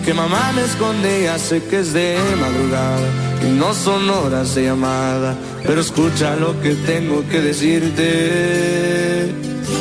Que 0.05 0.15
mamá 0.15 0.53
me 0.55 0.63
esconde 0.65 1.25
ya 1.25 1.39
sé 1.39 1.63
que 1.63 1.81
es 1.81 1.93
de 1.93 2.19
madrugada 2.41 3.09
y 3.47 3.51
no 3.53 3.73
son 3.75 4.09
horas 4.11 4.55
de 4.55 4.65
llamada 4.65 5.37
pero 5.65 5.81
escucha 5.81 6.35
lo 6.37 6.61
que 6.61 6.75
tengo 6.75 7.27
que 7.29 7.41
decirte 7.41 9.33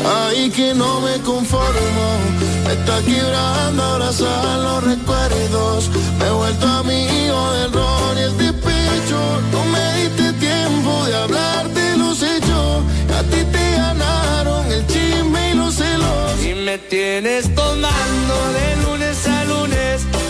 Ay, 0.03 0.49
que 0.49 0.73
no 0.73 0.99
me 1.01 1.17
conformo, 1.21 2.07
me 2.65 2.73
está 2.73 3.01
quebrando 3.03 3.83
abrazar 3.83 4.57
los 4.59 4.83
recuerdos. 4.83 5.89
Me 6.17 6.25
he 6.25 6.31
vuelto 6.31 6.67
amigo 6.67 7.53
del 7.53 7.71
ron 7.71 8.17
y 8.17 8.21
el 8.21 8.37
despecho. 8.37 9.19
No 9.51 9.63
me 9.65 10.01
diste 10.01 10.33
tiempo 10.33 11.05
de 11.05 11.15
hablar 11.15 11.69
de 11.69 11.97
los 11.97 12.23
hechos. 12.23 12.83
A 13.15 13.23
ti 13.23 13.43
te 13.51 13.71
ganaron 13.77 14.71
el 14.71 14.87
chisme 14.87 15.51
y 15.51 15.53
los 15.55 15.75
celos. 15.75 16.43
y 16.43 16.55
me 16.55 16.77
tienes 16.79 17.53
tomando 17.53 18.33
de 18.53 18.75
lunes 18.77 18.90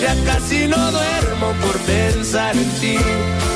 ya 0.02 0.16
casi 0.26 0.68
no 0.68 0.92
duermo 0.92 1.54
por 1.62 1.78
pensar 1.82 2.56
en 2.56 2.70
ti 2.80 2.98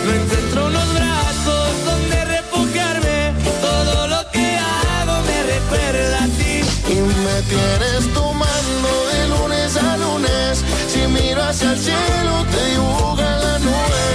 no 0.06 0.14
encuentro 0.14 0.68
unos 0.68 0.94
brazos 0.94 1.86
donde 1.86 2.26
refugiarme 2.26 3.34
todo 3.62 4.08
lo 4.08 4.32
que 4.32 4.58
hago 4.58 5.16
me 5.30 5.38
recuerda 5.54 6.24
a 6.24 6.28
ti 6.38 6.56
Y 6.88 7.00
me 7.26 7.38
tienes 7.54 8.14
tomando 8.14 8.90
de 9.12 9.28
lunes 9.34 9.76
a 9.76 9.98
lunes. 9.98 10.64
Si 10.88 11.00
miro 11.08 11.42
hacia 11.44 11.72
el 11.72 11.80
cielo, 11.80 12.34
te 12.52 12.62
dibuja 12.72 13.26
en 13.34 13.42
la 13.46 13.60
nube. 13.68 14.06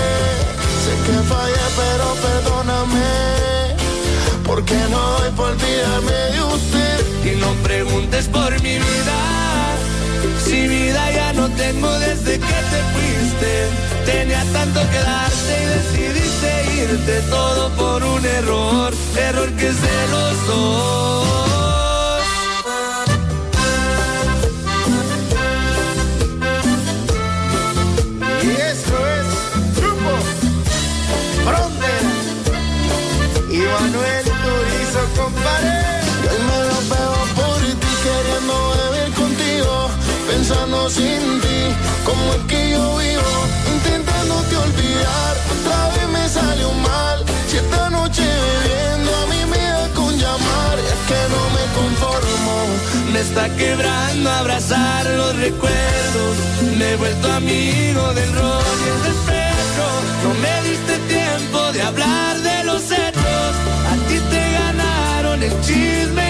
Sé 0.82 0.92
que 1.04 1.16
fallé, 1.30 1.66
pero 1.80 2.06
perdóname. 2.26 3.10
Porque 4.46 4.78
no 4.92 5.00
doy 5.18 5.30
por 5.32 5.50
olvidarme 5.50 6.18
de 6.34 6.40
usted. 6.56 6.98
y 7.30 7.36
no 7.42 7.50
preguntes 7.64 8.28
por 8.28 8.52
mi 8.62 8.78
vida 8.78 9.18
si 10.50 10.66
vida 10.66 11.02
ya 11.12 11.32
no 11.32 11.48
tengo 11.50 11.90
desde 12.00 12.32
que 12.48 12.58
te 12.72 12.80
fuiste. 12.92 13.50
Tenía 14.04 14.42
tanto 14.52 14.80
que 14.90 14.98
darte 14.98 15.52
y 15.62 15.66
decidiste 15.76 16.50
irte. 16.82 17.14
Todo 17.30 17.70
por 17.76 18.02
un 18.02 18.24
error 18.26 18.92
error 19.28 19.48
que 19.52 19.68
es 19.68 19.80
de 19.80 20.00
los 20.14 20.36
pensando 40.80 40.90
sin 40.90 41.40
ti, 41.40 41.74
como 42.04 42.34
es 42.34 42.42
que 42.48 42.70
yo 42.70 42.96
vivo, 42.96 43.46
intentándote 43.74 44.56
olvidar. 44.56 45.36
Otra 45.60 45.88
vez 45.88 46.08
me 46.08 46.28
salió 46.28 46.72
mal, 46.72 47.24
si 47.48 47.56
esta 47.56 47.90
noche 47.90 48.22
bebiendo 48.22 49.16
a 49.16 49.26
mí 49.26 49.44
me 49.50 49.58
da 49.58 49.88
con 49.94 50.16
llamar, 50.16 50.78
es 50.78 51.00
que 51.08 51.20
no 51.34 51.42
me 51.56 51.64
conformo. 51.78 52.56
Me 53.12 53.20
está 53.20 53.48
quebrando 53.56 54.30
abrazar 54.30 55.06
los 55.06 55.36
recuerdos. 55.36 56.36
Me 56.78 56.92
he 56.92 56.96
vuelto 56.96 57.32
amigo 57.32 58.14
del 58.14 58.32
rol 58.34 58.76
y 58.84 58.88
el 58.88 59.02
despecho. 59.02 59.86
No 60.24 60.34
me 60.34 60.68
diste 60.68 60.98
tiempo 61.08 61.72
de 61.72 61.82
hablar 61.82 62.38
de 62.38 62.64
los 62.64 62.82
hechos. 62.90 63.52
A 63.90 64.08
ti 64.08 64.18
te 64.30 64.52
ganaron 64.52 65.42
el 65.42 65.60
chisme 65.60 66.29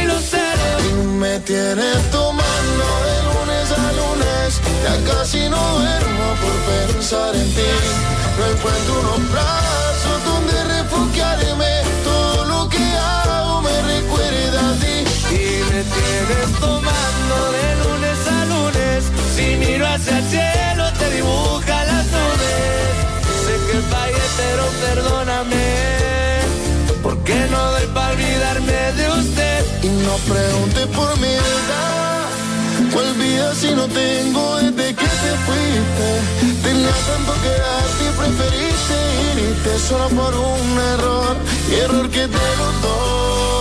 me 1.21 1.39
tienes 1.41 2.11
tomando 2.11 2.87
de 3.07 3.17
lunes 3.29 3.71
a 3.73 3.93
lunes, 3.93 4.61
ya 4.83 5.13
casi 5.13 5.51
no 5.51 5.63
duermo 5.79 6.27
por 6.41 6.57
pensar 6.73 7.37
en 7.37 7.49
ti. 7.55 7.73
No 8.39 8.47
encuentro 8.47 9.01
unos 9.01 9.31
brazos 9.31 10.25
donde 10.25 10.65
refugiarme, 10.65 11.73
todo 12.05 12.45
lo 12.47 12.69
que 12.71 12.85
hago 12.97 13.61
me 13.61 13.83
recuerda 13.83 14.71
a 14.71 14.75
ti. 14.83 14.97
Y 15.37 15.45
me 15.71 15.81
tienes 15.97 16.49
tomando 16.59 17.37
de 17.57 17.69
lunes 17.85 18.19
a 18.27 18.45
lunes. 18.47 19.05
Si 19.37 19.57
miro 19.57 19.87
hacia 19.87 20.19
el 20.19 20.25
cielo, 20.25 20.85
te 20.99 21.11
dibuja 21.17 21.85
las 21.85 22.07
nubes. 22.17 22.93
Sé 23.45 23.55
que 23.69 23.79
fallé, 23.93 24.25
pero 24.39 24.65
perdóname. 24.85 25.67
Porque 27.03 27.47
no 27.51 27.63
doy 27.73 27.87
Y 29.83 29.89
no 29.89 30.17
pregunte 30.29 30.87
por 30.89 31.17
mi 31.21 31.29
verdad, 31.29 32.29
¿cuál 32.93 33.15
vida 33.15 33.55
si 33.55 33.71
no 33.75 33.87
tengo 33.89 34.57
desde 34.57 34.95
que 34.95 35.07
te 35.23 35.33
fuiste? 35.47 36.09
Tenía 36.63 36.93
tanto 37.09 37.33
que 37.43 37.49
darte 37.49 38.05
y 38.05 38.13
preferiste 38.19 38.97
irte 39.49 39.79
solo 39.79 40.09
por 40.11 40.35
un 40.35 40.79
error, 40.93 41.37
error 41.83 42.11
que 42.11 42.27
de 42.27 42.57
los 42.59 42.83
dos. 42.83 43.60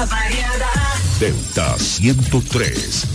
Música 0.00 0.04
variada. 0.06 0.70
Delta 1.18 1.78
103. 1.78 3.06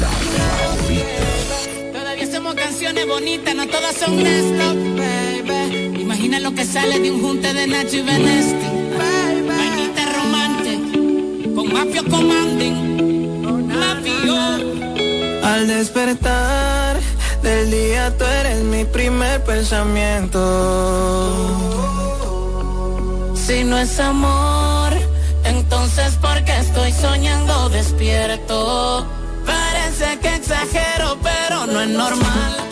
La 0.00 0.08
favorita. 0.08 1.92
Todavía 1.92 2.24
hacemos 2.24 2.54
canciones 2.54 3.06
bonitas, 3.06 3.54
no 3.54 3.66
todas 3.66 3.96
son 3.96 4.26
esto, 4.26 4.74
baby. 4.96 6.00
Imagina 6.00 6.40
lo 6.40 6.54
que 6.54 6.64
sale 6.64 7.00
de 7.00 7.10
un 7.10 7.20
junte 7.20 7.52
de 7.52 7.66
Nacho 7.66 7.96
y 7.96 8.02
Benesti. 8.02 8.66
Vainita 9.46 10.12
romántica, 10.12 11.54
con 11.54 11.72
mafio 11.72 12.04
commanding, 12.04 13.66
mafio. 13.68 14.36
Al 15.44 15.66
despertar 15.66 17.00
del 17.42 17.70
día 17.70 18.16
tú 18.16 18.24
eres 18.24 18.62
mi 18.62 18.84
primer 18.84 19.42
pensamiento. 19.44 20.40
Si 23.34 23.64
no 23.64 23.76
es 23.76 23.98
amor, 23.98 24.92
entonces 25.94 26.18
¿por 26.20 26.42
qué 26.44 26.56
estoy 26.58 26.90
soñando 26.92 27.68
despierto? 27.68 29.06
Parece 29.44 30.18
que 30.20 30.36
exagero, 30.36 31.18
pero 31.22 31.66
no 31.66 31.82
es 31.82 31.88
normal. 31.88 32.71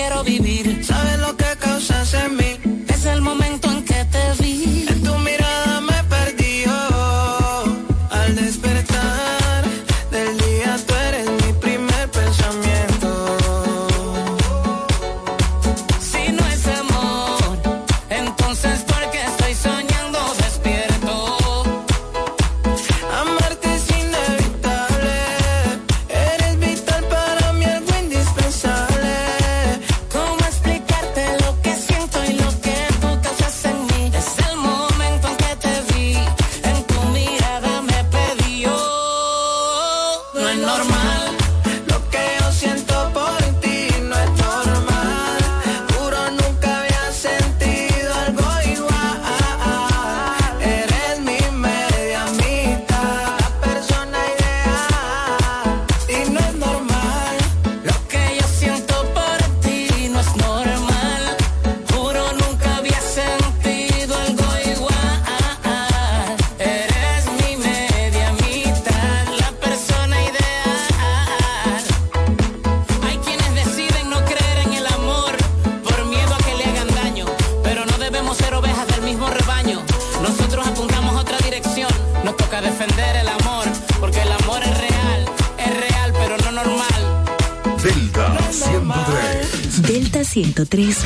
Quiero 0.00 0.24
vivir. 0.24 0.82
Sabes 0.82 1.18
lo 1.18 1.36
que 1.36 1.39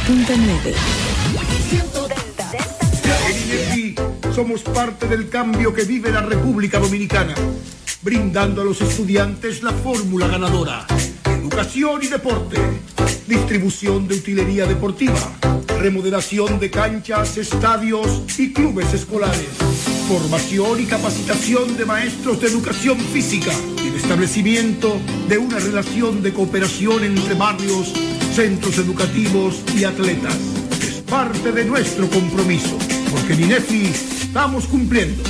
En 0.07 0.27
somos 4.35 4.61
parte 4.63 5.09
del 5.09 5.31
cambio 5.31 5.73
que 5.73 5.85
vive 5.85 6.13
la 6.13 6.21
República 6.21 6.79
Dominicana, 6.79 7.35
brindando 8.03 8.61
a 8.61 8.65
los 8.65 8.83
estudiantes 8.83 9.63
la 9.63 9.73
fórmula 9.73 10.29
ganadora. 10.29 10.87
Educación 11.25 12.03
y 12.03 12.09
deporte, 12.09 12.59
distribución 13.27 14.07
de 14.07 14.17
utilería 14.17 14.67
deportiva, 14.67 15.33
remodelación 15.79 16.61
de 16.61 16.71
canchas, 16.71 17.39
estadios 17.39 18.25
y 18.39 18.53
clubes 18.53 18.93
escolares, 18.93 19.49
formación 20.07 20.81
y 20.81 20.85
capacitación 20.85 21.79
de 21.79 21.87
maestros 21.87 22.43
de 22.43 22.49
educación 22.49 22.99
física 22.99 23.53
y 23.83 23.89
el 23.89 23.95
establecimiento 23.95 25.01
de 25.29 25.39
una 25.39 25.59
relación 25.59 26.23
de 26.23 26.35
cooperación 26.35 27.05
entre 27.05 27.33
barrios, 27.35 27.95
centros 28.35 28.77
educativos 28.79 29.57
y 29.77 29.85
atletas 29.85 30.35
es 30.83 31.03
parte 31.09 31.53
de 31.53 31.65
nuestro 31.65 32.09
compromiso, 32.11 32.77
porque 33.11 33.35
en 33.35 33.45
INEFI 33.45 33.87
estamos 34.23 34.65
cumpliendo. 34.67 35.23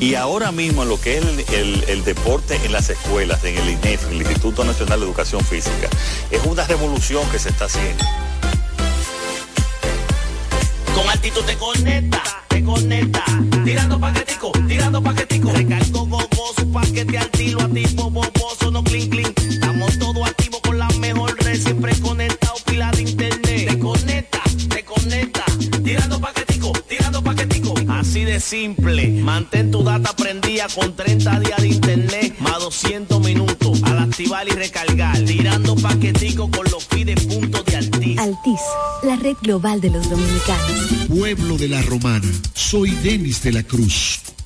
Y 0.00 0.14
ahora 0.14 0.52
mismo 0.52 0.84
en 0.84 0.88
lo 0.88 1.00
que 1.00 1.18
es 1.18 1.24
el, 1.24 1.40
el- 1.54 1.84
el 1.88 2.04
deporte 2.04 2.58
en 2.64 2.72
las 2.72 2.88
escuelas, 2.88 3.42
en 3.44 3.58
el 3.58 3.68
INEF, 3.70 4.10
el 4.10 4.18
Instituto 4.22 4.64
Nacional 4.64 5.00
de 5.00 5.06
Educación 5.06 5.44
Física, 5.44 5.88
es 6.30 6.40
una 6.46 6.64
revolución 6.66 7.28
que 7.30 7.38
se 7.38 7.48
está 7.50 7.64
haciendo. 7.66 8.04
Con 10.94 11.08
altitud 11.08 11.42
te 11.42 11.56
conecta, 11.56 12.22
te 12.48 12.62
conecta. 12.64 13.24
Tirando 13.64 14.00
paquetico, 14.00 14.52
tirando 14.66 15.02
paquetico. 15.02 15.52
Recargo 15.52 16.06
gogoso, 16.06 16.66
paquete 16.72 17.18
al 17.18 17.30
tiro, 17.30 17.60
activo, 17.60 18.10
boboso, 18.10 18.70
no 18.70 18.82
clink, 18.84 19.10
clink. 19.12 19.27
Simple, 28.48 29.08
mantén 29.20 29.70
tu 29.70 29.82
data 29.82 30.16
prendida 30.16 30.68
con 30.74 30.96
30 30.96 31.40
días 31.40 31.60
de 31.60 31.68
internet, 31.68 32.34
más 32.40 32.58
200 32.60 33.20
minutos 33.20 33.82
al 33.82 33.98
activar 33.98 34.48
y 34.48 34.52
recargar. 34.52 35.18
Tirando 35.20 35.76
paquetico 35.76 36.50
con 36.50 36.64
los 36.70 36.86
pide 36.86 37.14
puntos 37.14 37.62
de 37.66 37.76
Altis. 37.76 38.18
Altis, 38.18 38.60
la 39.02 39.16
red 39.16 39.36
global 39.42 39.82
de 39.82 39.90
los 39.90 40.08
dominicanos. 40.08 41.08
Pueblo 41.08 41.58
de 41.58 41.68
la 41.68 41.82
Romana, 41.82 42.26
soy 42.54 42.90
Denis 43.02 43.42
de 43.42 43.52
la 43.52 43.62
Cruz, 43.62 44.20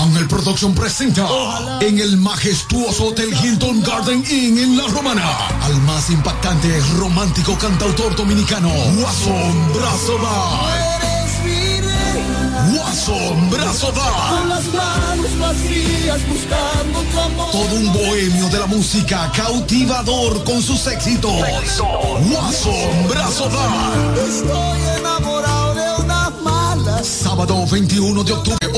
Ángel 0.00 0.26
Production 0.28 0.74
presenta 0.74 1.28
en 1.80 1.98
el 1.98 2.16
majestuoso 2.16 3.08
Hotel 3.08 3.34
Hilton 3.34 3.82
Garden 3.82 4.24
Inn 4.30 4.58
en 4.58 4.76
La 4.76 4.86
Romana 4.88 5.28
al 5.62 5.80
más 5.82 6.08
impactante 6.08 6.80
romántico 6.96 7.56
cantautor 7.58 8.16
dominicano, 8.16 8.70
Guasón 8.96 9.72
Brazo. 9.74 10.18
Guasón 12.72 13.50
Brazo 13.50 13.86
Con 13.88 13.94
Da. 13.96 14.44
las 14.48 14.64
manos 14.72 15.38
vacías 15.38 16.28
buscando 16.28 17.00
tu 17.02 17.20
amor. 17.20 17.50
Todo 17.50 17.74
un 17.76 17.92
bohemio 17.92 18.48
de 18.48 18.58
la 18.58 18.66
música 18.66 19.30
cautivador 19.34 20.44
con 20.44 20.62
sus 20.62 20.86
éxitos. 20.86 21.30
Guasón 21.30 23.08
Brazo. 23.08 23.50
Estoy 24.28 24.80
enamorado 24.98 25.74
de 25.74 26.04
una 26.04 26.30
mala. 26.42 27.04
Sábado 27.04 27.66
21 27.70 28.24
de 28.24 28.32
octubre 28.32 28.70